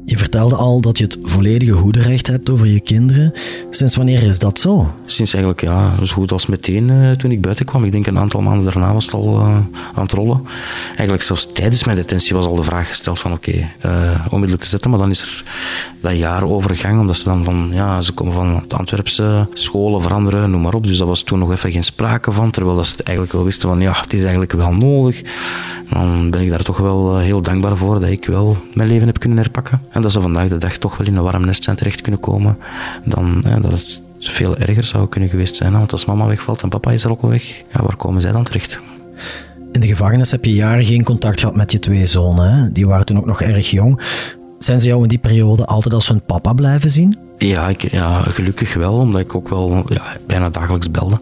Je 0.09 0.17
vertelde 0.17 0.55
al 0.55 0.81
dat 0.81 0.97
je 0.97 1.03
het 1.03 1.17
volledige 1.21 1.71
hoederecht 1.71 2.27
hebt 2.27 2.49
over 2.49 2.67
je 2.67 2.79
kinderen. 2.79 3.33
Sinds 3.69 3.95
wanneer 3.95 4.23
is 4.23 4.39
dat 4.39 4.59
zo? 4.59 4.93
Sinds 5.05 5.33
eigenlijk, 5.33 5.63
ja, 5.63 6.05
zo 6.05 6.13
goed 6.13 6.31
als 6.31 6.45
meteen 6.45 6.89
uh, 6.89 7.11
toen 7.11 7.31
ik 7.31 7.41
buiten 7.41 7.65
kwam. 7.65 7.83
Ik 7.83 7.91
denk 7.91 8.07
een 8.07 8.19
aantal 8.19 8.41
maanden 8.41 8.65
daarna 8.73 8.93
was 8.93 9.05
het 9.05 9.13
al 9.13 9.39
uh, 9.39 9.45
aan 9.93 10.03
het 10.03 10.11
rollen. 10.11 10.41
Eigenlijk 10.87 11.21
zelfs 11.21 11.47
tijdens 11.53 11.83
mijn 11.83 11.97
detentie 11.97 12.35
was 12.35 12.45
al 12.45 12.55
de 12.55 12.63
vraag 12.63 12.87
gesteld 12.87 13.19
van 13.19 13.33
oké, 13.33 13.49
okay, 13.49 13.71
uh, 13.85 14.11
eh, 14.11 14.19
onmiddellijk 14.23 14.61
te 14.63 14.69
zetten. 14.69 14.89
Maar 14.89 14.99
dan 14.99 15.09
is 15.09 15.21
er 15.21 15.43
dat 16.01 16.17
jaar 16.17 16.43
overgang, 16.43 16.99
omdat 16.99 17.17
ze 17.17 17.23
dan 17.23 17.43
van, 17.43 17.69
ja, 17.73 18.01
ze 18.01 18.13
komen 18.13 18.33
van 18.33 18.55
het 18.55 18.73
Antwerpse 18.73 19.47
scholen 19.53 20.01
veranderen, 20.01 20.51
noem 20.51 20.61
maar 20.61 20.73
op. 20.73 20.87
Dus 20.87 20.97
dat 20.97 21.07
was 21.07 21.21
toen 21.21 21.39
nog 21.39 21.51
even 21.51 21.71
geen 21.71 21.83
sprake 21.83 22.31
van. 22.31 22.51
Terwijl 22.51 22.75
dat 22.75 22.85
ze 22.85 22.91
het 22.91 23.01
eigenlijk 23.01 23.35
wel 23.35 23.45
wisten 23.45 23.69
van, 23.69 23.79
ja, 23.79 23.93
het 24.01 24.13
is 24.13 24.21
eigenlijk 24.21 24.51
wel 24.51 24.73
nodig. 24.73 25.21
Dan 25.89 26.29
ben 26.29 26.41
ik 26.41 26.49
daar 26.49 26.63
toch 26.63 26.77
wel 26.77 27.17
heel 27.17 27.41
dankbaar 27.41 27.77
voor 27.77 27.99
dat 27.99 28.09
ik 28.09 28.25
wel 28.25 28.57
mijn 28.73 28.87
leven 28.87 29.07
heb 29.07 29.19
kunnen 29.19 29.37
herpakken. 29.37 29.81
En 29.89 30.01
dat 30.01 30.11
ze 30.11 30.21
vandaag 30.21 30.47
de 30.47 30.57
dag 30.57 30.77
toch 30.77 30.97
wel 30.97 31.07
in 31.07 31.15
een 31.15 31.23
warm 31.23 31.45
nest 31.45 31.63
zijn 31.63 31.75
terecht 31.75 32.01
kunnen 32.01 32.21
komen, 32.21 32.57
dan 33.05 33.43
ja, 33.45 33.59
dat 33.59 33.71
het 33.71 34.01
veel 34.19 34.57
erger 34.57 34.83
zou 34.83 35.07
kunnen 35.07 35.29
geweest 35.29 35.55
zijn. 35.55 35.71
Want 35.71 35.91
als 35.91 36.05
mama 36.05 36.25
wegvalt 36.25 36.61
en 36.61 36.69
papa 36.69 36.91
is 36.91 37.03
er 37.03 37.11
ook 37.11 37.21
al 37.21 37.29
weg, 37.29 37.63
ja, 37.73 37.83
waar 37.83 37.95
komen 37.95 38.21
zij 38.21 38.31
dan 38.31 38.43
terecht? 38.43 38.81
In 39.71 39.79
de 39.79 39.87
gevangenis 39.87 40.31
heb 40.31 40.45
je 40.45 40.53
jaren 40.53 40.85
geen 40.85 41.03
contact 41.03 41.39
gehad 41.39 41.55
met 41.55 41.71
je 41.71 41.79
twee 41.79 42.05
zonen. 42.05 42.53
Hè? 42.53 42.71
Die 42.71 42.87
waren 42.87 43.05
toen 43.05 43.17
ook 43.17 43.25
nog 43.25 43.41
erg 43.41 43.69
jong. 43.69 44.01
Zijn 44.59 44.79
ze 44.79 44.87
jou 44.87 45.01
in 45.01 45.07
die 45.07 45.17
periode 45.17 45.65
altijd 45.65 45.93
als 45.93 46.07
hun 46.07 46.21
papa 46.21 46.53
blijven 46.53 46.89
zien? 46.89 47.17
Ja, 47.37 47.67
ik, 47.67 47.91
ja 47.91 48.21
gelukkig 48.21 48.73
wel, 48.73 48.93
omdat 48.93 49.21
ik 49.21 49.35
ook 49.35 49.49
wel 49.49 49.85
ja, 49.87 50.01
bijna 50.27 50.49
dagelijks 50.49 50.91
belde. 50.91 51.19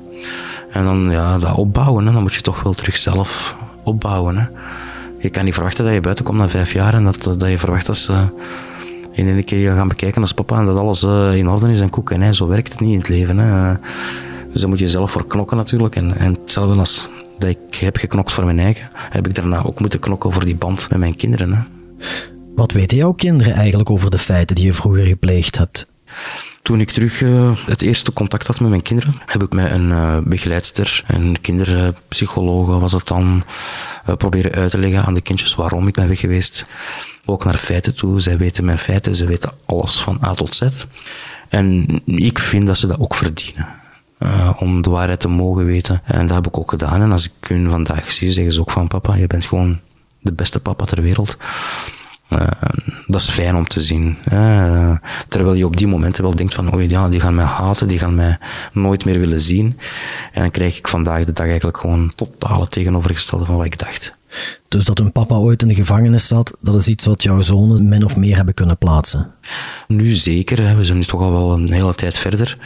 En 0.72 0.84
dan 0.84 1.08
ja, 1.12 1.38
dat 1.38 1.56
opbouwen, 1.56 2.06
hè, 2.06 2.14
dan 2.14 2.22
moet 2.22 2.34
je 2.34 2.42
toch 2.42 2.64
wel 2.64 2.74
terug 2.74 2.98
zelf 2.98 3.56
opbouwen. 3.86 4.38
Hè. 4.38 4.46
Je 5.20 5.30
kan 5.30 5.46
niet 5.46 5.54
verwachten 5.54 5.86
dat 5.86 5.94
je 5.94 6.00
buiten 6.00 6.26
komt 6.26 6.38
na 6.38 6.50
vijf 6.50 6.74
jaar 6.74 6.94
en 6.94 7.04
dat, 7.04 7.24
dat 7.24 7.50
je 7.50 7.58
verwacht 7.58 7.86
dat 7.86 7.98
ze 7.98 8.14
in 9.12 9.28
één 9.28 9.44
keer 9.44 9.76
gaan 9.76 9.88
bekijken 9.88 10.22
als 10.22 10.34
papa 10.34 10.60
en 10.60 10.66
dat 10.66 10.78
alles 10.78 11.04
uh, 11.04 11.36
in 11.36 11.50
orde 11.50 11.72
is 11.72 11.82
en 11.82 11.90
koek 11.90 12.12
en 12.12 12.22
ei. 12.22 12.34
Zo 12.34 12.48
werkt 12.48 12.72
het 12.72 12.82
niet 12.82 12.92
in 12.92 12.98
het 12.98 13.08
leven. 13.08 13.38
Hè. 13.38 13.76
Dus 14.52 14.62
daar 14.62 14.70
moet 14.70 14.80
je 14.80 14.90
zelf 14.90 15.12
voor 15.12 15.28
knokken 15.28 15.58
natuurlijk. 15.58 15.96
En, 15.96 16.18
en 16.18 16.38
hetzelfde 16.42 16.80
als 16.80 17.10
dat 17.40 17.50
ik 17.50 17.76
heb 17.76 17.98
geknokt 17.98 18.34
voor 18.34 18.46
mijn 18.46 18.60
eigen, 18.60 18.90
heb 18.94 19.28
ik 19.28 19.36
daarna 19.36 19.64
ook 19.64 19.80
moeten 19.80 20.00
knokken 20.00 20.34
voor 20.34 20.46
die 20.46 20.56
band 20.56 20.90
met 20.90 21.00
mijn 21.00 21.16
kinderen. 21.16 21.54
Hè. 21.54 21.62
Wat 22.56 22.72
weten 22.72 22.98
jouw 22.98 23.12
kinderen 23.12 23.54
eigenlijk 23.54 23.90
over 23.90 24.12
de 24.12 24.18
feiten 24.18 24.56
die 24.56 24.66
je 24.66 24.74
vroeger 24.74 25.04
gepleegd 25.04 25.58
hebt? 25.58 25.88
Toen 26.66 26.80
ik 26.80 26.92
terug 26.92 27.22
uh, 27.22 27.58
het 27.66 27.82
eerste 27.82 28.14
contact 28.14 28.48
had 28.48 28.60
met 28.60 28.70
mijn 28.70 28.82
kinderen, 28.82 29.22
heb 29.26 29.44
ik 29.44 29.54
met 29.54 29.72
een 29.72 29.90
uh, 29.90 30.18
begeleidster, 30.24 31.04
een 31.08 31.38
kinderpsycholoog 31.42 32.80
was 32.80 32.92
het 32.92 33.08
dan, 33.08 33.44
uh, 34.10 34.16
proberen 34.16 34.52
uit 34.52 34.72
te 34.72 34.78
leggen 34.78 35.06
aan 35.06 35.14
de 35.14 35.22
kindjes 35.22 35.56
waarom 35.56 35.88
ik 35.88 35.94
ben 35.94 36.08
weg 36.08 36.20
geweest. 36.20 36.68
Ook 37.26 37.44
naar 37.44 37.58
feiten 37.58 37.96
toe. 37.96 38.22
Zij 38.22 38.38
weten 38.38 38.66
mijn 38.66 38.78
feiten, 38.78 39.16
ze 39.16 39.26
weten 39.26 39.52
alles 39.66 40.02
van 40.02 40.20
A 40.24 40.34
tot 40.34 40.56
Z. 40.56 40.62
En 41.50 41.88
ik 42.06 42.40
vind 42.40 42.68
dat 42.68 42.78
ze 42.78 42.88
dat 42.88 43.00
ook 43.00 43.16
verdienen. 43.16 43.68
Om 44.58 44.82
de 44.82 44.90
waarheid 44.90 45.20
te 45.20 45.28
mogen 45.28 45.66
weten. 45.66 46.02
En 46.06 46.28
dat 46.28 46.36
heb 46.36 46.48
ik 46.48 46.58
ook 46.58 46.70
gedaan. 46.70 47.02
En 47.02 47.12
als 47.12 47.26
ik 47.26 47.48
hun 47.48 47.70
vandaag 47.70 48.12
zie, 48.12 48.32
zeggen 48.32 48.54
ze 48.54 48.60
ook 48.60 48.72
van 48.72 48.88
papa, 48.88 49.16
je 49.16 49.28
bent 49.28 49.46
gewoon 49.46 49.80
de 50.20 50.34
beste 50.34 50.60
papa 50.60 50.86
ter 50.86 51.02
wereld. 51.02 51.38
Uh, 52.30 52.48
dat 53.08 53.22
is 53.22 53.30
fijn 53.30 53.56
om 53.56 53.68
te 53.68 53.82
zien. 53.82 54.18
Uh, 54.34 54.98
terwijl 55.28 55.56
je 55.56 55.66
op 55.66 55.78
die 55.78 55.88
momenten 55.88 56.24
wel 56.24 56.36
denkt 56.36 56.54
van, 56.54 56.74
oh 56.74 56.88
ja, 56.88 57.10
die 57.10 57.20
gaan 57.20 57.36
mij 57.36 57.46
haten, 57.46 57.88
die 57.88 58.00
gaan 58.00 58.16
mij 58.16 58.38
nooit 58.72 59.06
meer 59.06 59.20
willen 59.20 59.40
zien. 59.40 59.80
En 60.32 60.42
dan 60.42 60.52
krijg 60.52 60.78
ik 60.78 60.88
vandaag 60.88 61.26
de 61.26 61.34
dag 61.34 61.48
eigenlijk 61.48 61.78
gewoon 61.78 62.12
totale 62.16 62.68
tegenovergestelde 62.68 63.46
van 63.46 63.56
wat 63.56 63.66
ik 63.66 63.80
dacht. 63.80 64.16
Dus 64.68 64.86
dat 64.86 64.98
hun 64.98 65.12
papa 65.12 65.36
ooit 65.36 65.62
in 65.62 65.68
de 65.68 65.76
gevangenis 65.76 66.28
zat, 66.28 66.58
dat 66.62 66.76
is 66.76 66.88
iets 66.88 67.06
wat 67.06 67.24
jouw 67.24 67.42
zonen 67.42 67.88
min 67.88 68.06
of 68.06 68.18
meer 68.18 68.36
hebben 68.36 68.54
kunnen 68.54 68.78
plaatsen? 68.78 69.32
Nu 69.88 70.14
zeker, 70.14 70.78
we 70.78 70.84
zijn 70.84 70.98
nu 70.98 71.04
toch 71.04 71.22
al 71.22 71.32
wel 71.32 71.54
een 71.54 71.72
hele 71.72 71.96
tijd 71.96 72.18
verder. 72.18 72.58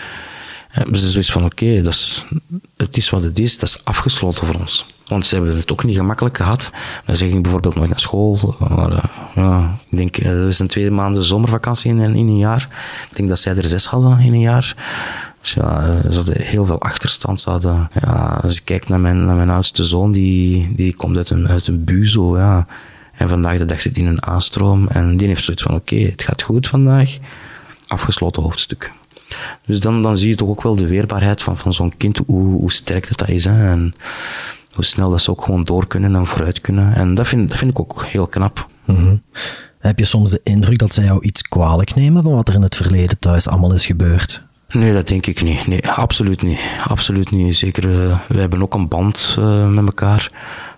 Hebben 0.69 0.97
ze 0.97 1.09
zoiets 1.09 1.31
van, 1.31 1.45
oké, 1.45 1.65
okay, 1.65 1.93
het 2.77 2.97
is 2.97 3.09
wat 3.09 3.23
het 3.23 3.39
is, 3.39 3.57
dat 3.57 3.69
is 3.69 3.85
afgesloten 3.85 4.47
voor 4.47 4.55
ons. 4.55 4.85
Want 5.07 5.25
ze 5.25 5.35
hebben 5.35 5.55
het 5.55 5.71
ook 5.71 5.83
niet 5.83 5.95
gemakkelijk 5.95 6.38
gehad. 6.38 6.71
Ze 7.07 7.15
gingen 7.15 7.41
bijvoorbeeld 7.41 7.75
nooit 7.75 7.89
naar 7.89 7.99
school. 7.99 8.55
Maar, 8.69 8.91
uh, 8.91 9.03
ja, 9.35 9.77
ik 9.89 9.97
denk, 9.97 10.17
er 10.17 10.47
is 10.47 10.59
een 10.59 10.67
tweede 10.67 10.91
maand 10.91 11.17
zomervakantie 11.19 11.91
in, 11.91 11.99
in 11.99 12.27
een 12.27 12.38
jaar. 12.38 12.67
Ik 13.09 13.15
denk 13.15 13.29
dat 13.29 13.39
zij 13.39 13.55
er 13.55 13.65
zes 13.65 13.85
hadden 13.85 14.19
in 14.19 14.33
een 14.33 14.39
jaar. 14.39 14.75
Dus 15.41 15.53
ja, 15.53 16.01
ze 16.09 16.15
hadden 16.15 16.41
heel 16.41 16.65
veel 16.65 16.81
achterstand. 16.81 17.41
Ze 17.41 17.49
hadden, 17.49 17.89
ja, 18.01 18.39
als 18.41 18.53
je 18.53 18.61
kijkt 18.61 18.89
naar 18.89 18.99
mijn, 18.99 19.25
naar 19.25 19.35
mijn 19.35 19.49
oudste 19.49 19.83
zoon, 19.83 20.11
die, 20.11 20.75
die 20.75 20.95
komt 20.95 21.17
uit 21.17 21.29
een, 21.29 21.47
uit 21.47 21.67
een 21.67 21.83
buzo. 21.83 22.38
Ja. 22.38 22.67
En 23.13 23.29
vandaag 23.29 23.57
de 23.57 23.65
dag 23.65 23.81
zit 23.81 23.95
hij 23.95 24.05
in 24.05 24.11
een 24.11 24.25
aanstroom. 24.25 24.88
En 24.88 25.17
die 25.17 25.27
heeft 25.27 25.43
zoiets 25.43 25.63
van, 25.63 25.75
oké, 25.75 25.95
het 25.95 26.23
gaat 26.23 26.41
goed 26.41 26.67
vandaag. 26.67 27.17
Afgesloten 27.88 28.41
hoofdstuk. 28.41 28.91
Dus 29.65 29.79
dan, 29.79 30.01
dan 30.01 30.17
zie 30.17 30.29
je 30.29 30.36
toch 30.36 30.50
ook 30.50 30.63
wel 30.63 30.75
de 30.75 30.88
weerbaarheid 30.88 31.43
van, 31.43 31.57
van 31.57 31.74
zo'n 31.74 31.98
kind, 31.98 32.21
hoe, 32.25 32.59
hoe 32.59 32.71
sterk 32.71 33.07
dat, 33.07 33.17
dat 33.17 33.29
is. 33.29 33.45
Hè. 33.45 33.69
En 33.69 33.95
hoe 34.74 34.86
snel 34.86 35.09
dat 35.09 35.21
ze 35.21 35.31
ook 35.31 35.43
gewoon 35.43 35.63
door 35.63 35.88
kunnen 35.88 36.15
en 36.15 36.25
vooruit 36.25 36.62
kunnen. 36.62 36.93
En 36.93 37.15
dat 37.15 37.27
vind, 37.27 37.50
dat 37.50 37.57
vind 37.57 37.71
ik 37.71 37.79
ook 37.79 38.05
heel 38.05 38.27
knap. 38.27 38.67
Mm 38.86 39.21
Heb 39.79 40.00
je 40.00 40.05
soms 40.05 40.31
de 40.31 40.41
indruk 40.43 40.77
dat 40.77 40.93
zij 40.93 41.03
jou 41.03 41.24
iets 41.24 41.41
kwalijk 41.41 41.95
nemen 41.95 42.24
van 42.24 42.33
wat 42.33 42.48
er 42.48 42.53
in 42.53 42.62
het 42.62 42.75
verleden 42.75 43.19
thuis 43.19 43.48
allemaal 43.48 43.74
is 43.74 43.86
gebeurd? 43.86 44.43
Nee, 44.69 44.93
dat 44.93 45.07
denk 45.07 45.25
ik 45.25 45.41
niet. 45.41 45.67
Nee, 45.67 45.88
absoluut 45.89 46.41
niet. 46.41 46.59
Absoluut 46.88 47.31
niet. 47.31 47.55
Zeker, 47.55 47.86
uh, 47.86 48.19
wij 48.27 48.39
hebben 48.39 48.62
ook 48.62 48.74
een 48.74 48.88
band 48.88 49.36
uh, 49.39 49.67
met 49.67 49.86
elkaar. 49.86 50.31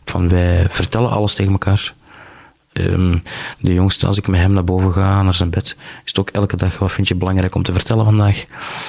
Van 0.05 0.29
wij 0.29 0.65
vertellen 0.69 1.09
alles 1.09 1.33
tegen 1.33 1.51
elkaar. 1.51 1.93
Um, 2.73 3.23
de 3.59 3.73
jongste, 3.73 4.07
als 4.07 4.17
ik 4.17 4.27
met 4.27 4.39
hem 4.39 4.53
naar 4.53 4.63
boven 4.63 4.93
ga, 4.93 5.21
naar 5.21 5.33
zijn 5.33 5.49
bed, 5.49 5.65
is 6.03 6.11
het 6.11 6.19
ook 6.19 6.29
elke 6.29 6.55
dag, 6.55 6.77
wat 6.77 6.91
vind 6.91 7.07
je 7.07 7.15
belangrijk 7.15 7.55
om 7.55 7.63
te 7.63 7.73
vertellen 7.73 8.05
vandaag? 8.05 8.45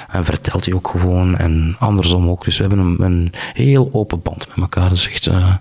En 0.09 0.25
vertelt 0.25 0.65
hij 0.65 0.75
ook 0.75 0.89
gewoon, 0.89 1.37
en 1.37 1.77
andersom 1.79 2.29
ook. 2.29 2.45
Dus 2.45 2.59
we 2.59 2.67
hebben 2.67 2.79
een, 2.79 3.03
een 3.03 3.33
heel 3.53 3.89
open 3.93 4.23
band 4.23 4.49
met 4.49 4.57
elkaar. 4.57 4.89
Dus 4.89 5.09
echt 5.09 5.27
uh, 5.27 5.55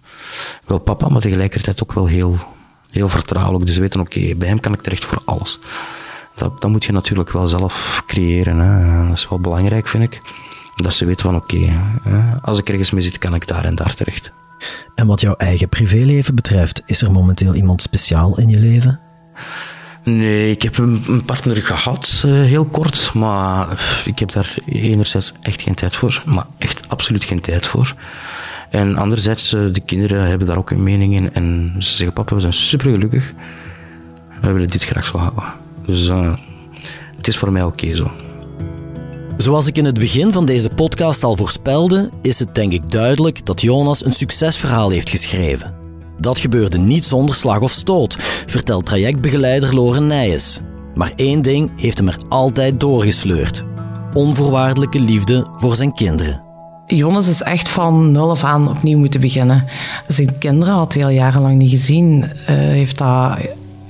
wel 0.65 0.79
papa, 0.79 1.09
maar 1.09 1.21
tegelijkertijd 1.21 1.83
ook 1.83 1.93
wel 1.93 2.05
heel, 2.05 2.35
heel 2.89 3.09
vertrouwelijk. 3.09 3.65
Dus 3.65 3.75
we 3.75 3.81
weten, 3.81 3.99
oké, 3.99 4.35
bij 4.35 4.47
hem 4.47 4.59
kan 4.59 4.73
ik 4.73 4.81
terecht 4.81 5.05
voor 5.05 5.21
alles. 5.25 5.59
Dat, 6.33 6.61
dat 6.61 6.71
moet 6.71 6.85
je 6.85 6.91
natuurlijk 6.91 7.31
wel 7.31 7.47
zelf 7.47 8.03
creëren. 8.07 8.59
Hè. 8.59 9.07
Dat 9.07 9.17
is 9.17 9.29
wel 9.29 9.39
belangrijk, 9.39 9.87
vind 9.87 10.03
ik. 10.03 10.21
Dat 10.81 10.93
ze 10.93 11.05
weten 11.05 11.25
van, 11.25 11.35
oké, 11.35 11.55
okay, 11.55 12.39
als 12.41 12.59
ik 12.59 12.69
ergens 12.69 12.91
mee 12.91 13.03
zit, 13.03 13.17
kan 13.17 13.35
ik 13.35 13.47
daar 13.47 13.65
en 13.65 13.75
daar 13.75 13.93
terecht. 13.93 14.33
En 14.95 15.07
wat 15.07 15.21
jouw 15.21 15.35
eigen 15.35 15.69
privéleven 15.69 16.35
betreft, 16.35 16.81
is 16.85 17.01
er 17.01 17.11
momenteel 17.11 17.55
iemand 17.55 17.81
speciaal 17.81 18.39
in 18.39 18.49
je 18.49 18.59
leven? 18.59 18.99
Nee, 20.03 20.51
ik 20.51 20.61
heb 20.61 20.77
een 20.77 21.21
partner 21.25 21.55
gehad, 21.55 22.23
uh, 22.25 22.31
heel 22.31 22.65
kort, 22.65 23.13
maar 23.13 23.81
ik 24.05 24.19
heb 24.19 24.31
daar 24.31 24.55
enerzijds 24.65 25.33
echt 25.41 25.61
geen 25.61 25.73
tijd 25.73 25.95
voor, 25.95 26.23
maar 26.25 26.45
echt 26.57 26.89
absoluut 26.89 27.23
geen 27.23 27.41
tijd 27.41 27.65
voor. 27.67 27.93
En 28.69 28.95
anderzijds, 28.97 29.53
uh, 29.53 29.73
de 29.73 29.79
kinderen 29.79 30.27
hebben 30.27 30.47
daar 30.47 30.57
ook 30.57 30.71
een 30.71 30.83
mening 30.83 31.13
in 31.15 31.33
en 31.33 31.75
ze 31.77 31.95
zeggen, 31.95 32.13
papa, 32.13 32.35
we 32.35 32.41
zijn 32.41 32.53
super 32.53 32.91
gelukkig, 32.91 33.33
we 34.41 34.51
willen 34.51 34.69
dit 34.69 34.83
graag 34.83 35.05
zo 35.05 35.17
houden. 35.17 35.43
Dus 35.85 36.07
uh, 36.07 36.33
het 37.17 37.27
is 37.27 37.37
voor 37.37 37.51
mij 37.51 37.63
oké 37.63 37.83
okay 37.83 37.95
zo. 37.95 38.11
Zoals 39.41 39.67
ik 39.67 39.77
in 39.77 39.85
het 39.85 39.99
begin 39.99 40.31
van 40.31 40.45
deze 40.45 40.69
podcast 40.69 41.23
al 41.23 41.35
voorspelde, 41.35 42.09
is 42.21 42.39
het 42.39 42.55
denk 42.55 42.71
ik 42.73 42.91
duidelijk 42.91 43.45
dat 43.45 43.61
Jonas 43.61 44.05
een 44.05 44.13
succesverhaal 44.13 44.89
heeft 44.89 45.09
geschreven. 45.09 45.73
Dat 46.19 46.39
gebeurde 46.39 46.77
niet 46.77 47.05
zonder 47.05 47.35
slag 47.35 47.59
of 47.59 47.71
stoot, 47.71 48.15
vertelt 48.47 48.85
trajectbegeleider 48.85 49.75
Loren 49.75 50.07
Nijens. 50.07 50.59
Maar 50.95 51.11
één 51.15 51.41
ding 51.41 51.71
heeft 51.75 51.97
hem 51.97 52.07
er 52.07 52.17
altijd 52.29 52.79
doorgesleurd: 52.79 53.63
onvoorwaardelijke 54.13 54.99
liefde 54.99 55.47
voor 55.55 55.75
zijn 55.75 55.93
kinderen. 55.93 56.43
Jonas 56.85 57.27
is 57.27 57.41
echt 57.41 57.69
van 57.69 58.11
nul 58.11 58.29
af 58.29 58.43
aan 58.43 58.69
opnieuw 58.69 58.97
moeten 58.97 59.21
beginnen. 59.21 59.65
Zijn 60.07 60.37
kinderen 60.37 60.73
had 60.73 60.93
hij 60.93 61.03
al 61.03 61.09
jarenlang 61.09 61.57
niet 61.57 61.69
gezien. 61.69 62.23
Uh, 62.23 62.29
heeft 62.45 62.97
dat 62.97 63.37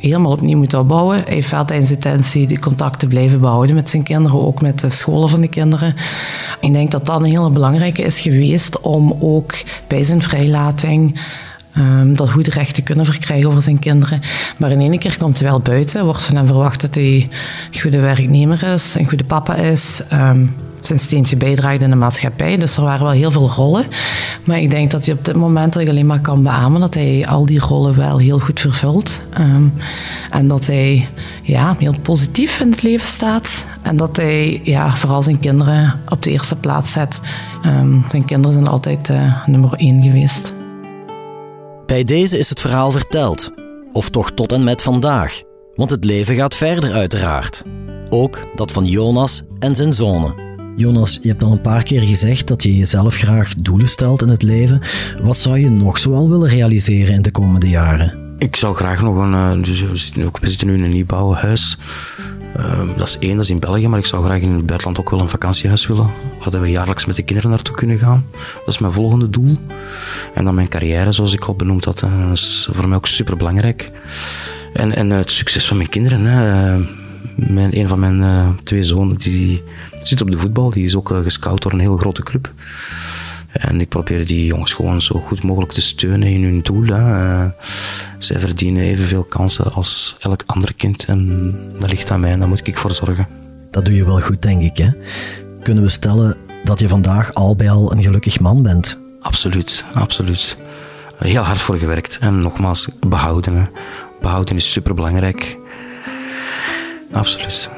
helemaal 0.01 0.31
opnieuw 0.31 0.57
moeten 0.57 0.79
opbouwen. 0.79 1.23
Hij 1.23 1.33
heeft 1.33 1.49
tijdens 1.49 1.87
de 1.87 1.95
intentie 1.95 2.47
die 2.47 2.59
contacten 2.59 3.07
blijven 3.07 3.39
behouden 3.39 3.75
met 3.75 3.89
zijn 3.89 4.03
kinderen, 4.03 4.45
ook 4.45 4.61
met 4.61 4.79
de 4.79 4.89
scholen 4.89 5.29
van 5.29 5.41
de 5.41 5.47
kinderen. 5.47 5.95
Ik 6.59 6.73
denk 6.73 6.91
dat 6.91 7.05
dat 7.05 7.19
een 7.19 7.25
hele 7.25 7.49
belangrijke 7.49 8.01
is 8.01 8.19
geweest 8.19 8.79
om 8.81 9.15
ook 9.19 9.53
bij 9.87 10.03
zijn 10.03 10.21
vrijlating 10.21 11.19
um, 11.77 12.15
dat 12.15 12.31
goede 12.31 12.51
recht 12.51 12.75
te 12.75 12.81
kunnen 12.81 13.05
verkrijgen 13.05 13.47
over 13.49 13.61
zijn 13.61 13.79
kinderen. 13.79 14.21
Maar 14.57 14.71
in 14.71 14.81
één 14.81 14.99
keer 14.99 15.17
komt 15.17 15.39
hij 15.39 15.49
wel 15.49 15.59
buiten, 15.59 16.05
wordt 16.05 16.23
van 16.23 16.35
hem 16.35 16.47
verwacht 16.47 16.81
dat 16.81 16.95
hij 16.95 17.29
een 17.71 17.79
goede 17.79 17.99
werknemer 17.99 18.63
is, 18.63 18.95
een 18.95 19.07
goede 19.07 19.23
papa 19.23 19.55
is. 19.55 20.03
Um, 20.13 20.53
zijn 20.81 20.99
steentje 20.99 21.37
bijdraagt 21.37 21.81
in 21.81 21.89
de 21.89 21.95
maatschappij. 21.95 22.57
Dus 22.57 22.77
er 22.77 22.83
waren 22.83 23.03
wel 23.03 23.13
heel 23.13 23.31
veel 23.31 23.49
rollen. 23.49 23.85
Maar 24.43 24.59
ik 24.59 24.69
denk 24.69 24.91
dat 24.91 25.05
hij 25.05 25.15
op 25.15 25.25
dit 25.25 25.35
moment 25.35 25.75
alleen 25.75 26.05
maar 26.05 26.19
kan 26.19 26.43
beamen 26.43 26.79
dat 26.79 26.93
hij 26.93 27.25
al 27.27 27.45
die 27.45 27.59
rollen 27.59 27.95
wel 27.95 28.17
heel 28.17 28.39
goed 28.39 28.59
vervult. 28.59 29.21
Um, 29.39 29.73
en 30.29 30.47
dat 30.47 30.65
hij 30.65 31.07
ja, 31.43 31.75
heel 31.77 31.95
positief 32.01 32.59
in 32.59 32.71
het 32.71 32.83
leven 32.83 33.07
staat. 33.07 33.65
En 33.81 33.97
dat 33.97 34.17
hij 34.17 34.61
ja, 34.63 34.95
vooral 34.95 35.21
zijn 35.21 35.39
kinderen 35.39 35.99
op 36.09 36.21
de 36.23 36.31
eerste 36.31 36.55
plaats 36.55 36.91
zet. 36.91 37.19
Zijn 38.09 38.25
kinderen 38.25 38.53
zijn 38.53 38.67
altijd 38.67 39.09
uh, 39.09 39.45
nummer 39.45 39.73
één 39.73 40.03
geweest. 40.03 40.53
Bij 41.91 42.03
deze 42.03 42.37
is 42.37 42.49
het 42.49 42.59
verhaal 42.59 42.91
verteld. 42.91 43.51
Of 43.91 44.09
toch 44.09 44.31
tot 44.31 44.51
en 44.51 44.63
met 44.63 44.81
vandaag. 44.81 45.41
Want 45.75 45.89
het 45.89 46.03
leven 46.03 46.35
gaat 46.35 46.55
verder 46.55 46.91
uiteraard. 46.91 47.63
Ook 48.09 48.39
dat 48.55 48.71
van 48.71 48.85
Jonas 48.85 49.41
en 49.59 49.75
zijn 49.75 49.93
zonen. 49.93 50.33
Jonas, 50.75 51.19
je 51.21 51.27
hebt 51.27 51.43
al 51.43 51.51
een 51.51 51.61
paar 51.61 51.83
keer 51.83 52.01
gezegd 52.01 52.47
dat 52.47 52.63
je 52.63 52.77
jezelf 52.77 53.15
graag 53.15 53.55
doelen 53.55 53.87
stelt 53.87 54.21
in 54.21 54.29
het 54.29 54.43
leven. 54.43 54.81
Wat 55.21 55.37
zou 55.37 55.59
je 55.59 55.69
nog 55.69 55.97
zoal 55.97 56.29
willen 56.29 56.49
realiseren 56.49 57.13
in 57.13 57.21
de 57.21 57.31
komende 57.31 57.69
jaren? 57.69 58.35
Ik 58.37 58.55
zou 58.55 58.75
graag 58.75 59.01
nog 59.01 59.17
een. 59.17 59.33
Uh, 59.33 59.63
dus 59.63 59.81
we, 59.81 59.95
zitten, 59.95 60.31
we 60.41 60.49
zitten 60.49 60.67
nu 60.67 60.73
in 60.73 60.83
een 60.83 60.91
nieuwbouwhuis. 60.91 61.77
Uh, 62.57 62.97
dat 62.97 63.07
is 63.07 63.17
één, 63.19 63.35
dat 63.35 63.43
is 63.43 63.49
in 63.49 63.59
België, 63.59 63.87
maar 63.87 63.99
ik 63.99 64.05
zou 64.05 64.23
graag 64.23 64.41
in 64.41 64.51
het 64.51 64.65
buitenland 64.65 64.99
ook 64.99 65.09
wel 65.09 65.19
een 65.19 65.29
vakantiehuis 65.29 65.87
willen. 65.87 66.09
Waar 66.43 66.61
we 66.61 66.69
jaarlijks 66.69 67.05
met 67.05 67.15
de 67.15 67.23
kinderen 67.23 67.51
naartoe 67.51 67.75
kunnen 67.75 67.99
gaan. 67.99 68.25
Dat 68.55 68.67
is 68.67 68.77
mijn 68.77 68.93
volgende 68.93 69.29
doel. 69.29 69.57
En 70.33 70.43
dan 70.43 70.55
mijn 70.55 70.67
carrière, 70.67 71.11
zoals 71.11 71.33
ik 71.33 71.45
al 71.45 71.53
benoemd 71.53 71.85
had. 71.85 71.99
Dat 71.99 72.09
is 72.33 72.69
voor 72.73 72.87
mij 72.87 72.97
ook 72.97 73.07
super 73.07 73.37
belangrijk. 73.37 73.91
En, 74.73 74.95
en 74.95 75.09
het 75.09 75.31
succes 75.31 75.67
van 75.67 75.77
mijn 75.77 75.89
kinderen. 75.89 76.25
Hè. 76.25 76.77
Mijn, 77.35 77.77
een 77.77 77.87
van 77.87 77.99
mijn 77.99 78.59
twee 78.63 78.83
zonen 78.83 79.17
die 79.17 79.63
zit 80.03 80.21
op 80.21 80.31
de 80.31 80.37
voetbal. 80.37 80.69
Die 80.69 80.83
is 80.83 80.95
ook 80.95 81.11
uh, 81.11 81.23
gescout 81.23 81.61
door 81.61 81.71
een 81.71 81.79
heel 81.79 81.97
grote 81.97 82.23
club. 82.23 82.53
En 83.51 83.81
ik 83.81 83.89
probeer 83.89 84.25
die 84.25 84.45
jongens 84.45 84.73
gewoon 84.73 85.01
zo 85.01 85.19
goed 85.19 85.43
mogelijk 85.43 85.71
te 85.71 85.81
steunen 85.81 86.27
in 86.27 86.43
hun 86.43 86.61
doel. 86.61 86.85
Hè. 86.85 86.99
Uh, 86.99 87.49
zij 88.17 88.39
verdienen 88.39 88.83
evenveel 88.83 89.23
kansen 89.23 89.73
als 89.73 90.15
elk 90.19 90.43
ander 90.45 90.73
kind. 90.73 91.05
En 91.05 91.53
dat 91.79 91.89
ligt 91.89 92.11
aan 92.11 92.19
mij 92.19 92.31
en 92.31 92.39
daar 92.39 92.47
moet 92.47 92.67
ik 92.67 92.77
voor 92.77 92.91
zorgen. 92.91 93.27
Dat 93.71 93.85
doe 93.85 93.95
je 93.95 94.05
wel 94.05 94.21
goed, 94.21 94.41
denk 94.41 94.61
ik. 94.61 94.77
Hè? 94.77 94.89
Kunnen 95.63 95.83
we 95.83 95.89
stellen 95.89 96.37
dat 96.63 96.79
je 96.79 96.87
vandaag 96.87 97.33
al 97.33 97.55
bij 97.55 97.69
al 97.69 97.91
een 97.91 98.03
gelukkig 98.03 98.39
man 98.39 98.63
bent? 98.63 98.99
Absoluut, 99.19 99.85
absoluut. 99.93 100.57
Heel 101.17 101.41
hard 101.41 101.59
voor 101.59 101.77
gewerkt. 101.77 102.17
En 102.21 102.41
nogmaals, 102.41 102.89
behouden. 103.07 103.55
Hè. 103.55 103.65
Behouden 104.21 104.55
is 104.55 104.71
superbelangrijk. 104.71 105.57
Absoluut. 107.11 107.69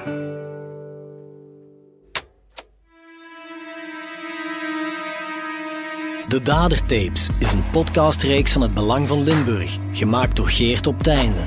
De 6.27 6.41
Dadertapes 6.43 7.29
is 7.39 7.53
een 7.53 7.63
podcastreeks 7.71 8.51
van 8.51 8.61
het 8.61 8.73
Belang 8.73 9.07
van 9.07 9.23
Limburg, 9.23 9.77
gemaakt 9.91 10.35
door 10.35 10.49
Geert 10.49 10.87
op 10.87 11.03
Teinde. 11.03 11.43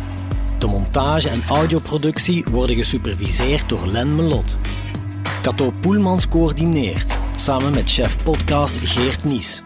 De 0.59 0.67
montage 0.67 1.29
en 1.29 1.43
audioproductie 1.49 2.45
worden 2.51 2.77
gesuperviseerd 2.77 3.69
door 3.69 3.87
Len 3.87 4.15
Melot. 4.15 4.59
Cato 5.47 5.71
Poelmans 5.81 6.29
coördineert, 6.29 7.19
samen 7.35 7.73
met 7.73 7.91
chef 7.91 8.25
podcast 8.25 8.79
Geert 8.79 9.25
Nies. 9.25 9.63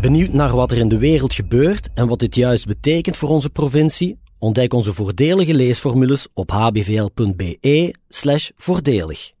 Benieuwd 0.00 0.32
naar 0.32 0.54
wat 0.54 0.70
er 0.70 0.78
in 0.78 0.88
de 0.88 0.98
wereld 0.98 1.32
gebeurt 1.32 1.92
en 1.92 2.08
wat 2.08 2.18
dit 2.18 2.34
juist 2.34 2.66
betekent 2.66 3.16
voor 3.16 3.28
onze 3.28 3.50
provincie? 3.50 4.18
Ontdek 4.38 4.72
onze 4.72 4.92
voordelige 4.92 5.54
leesformules 5.54 6.28
op 6.32 6.50
hbvl.be 6.50 7.94
voordelig. 8.56 9.33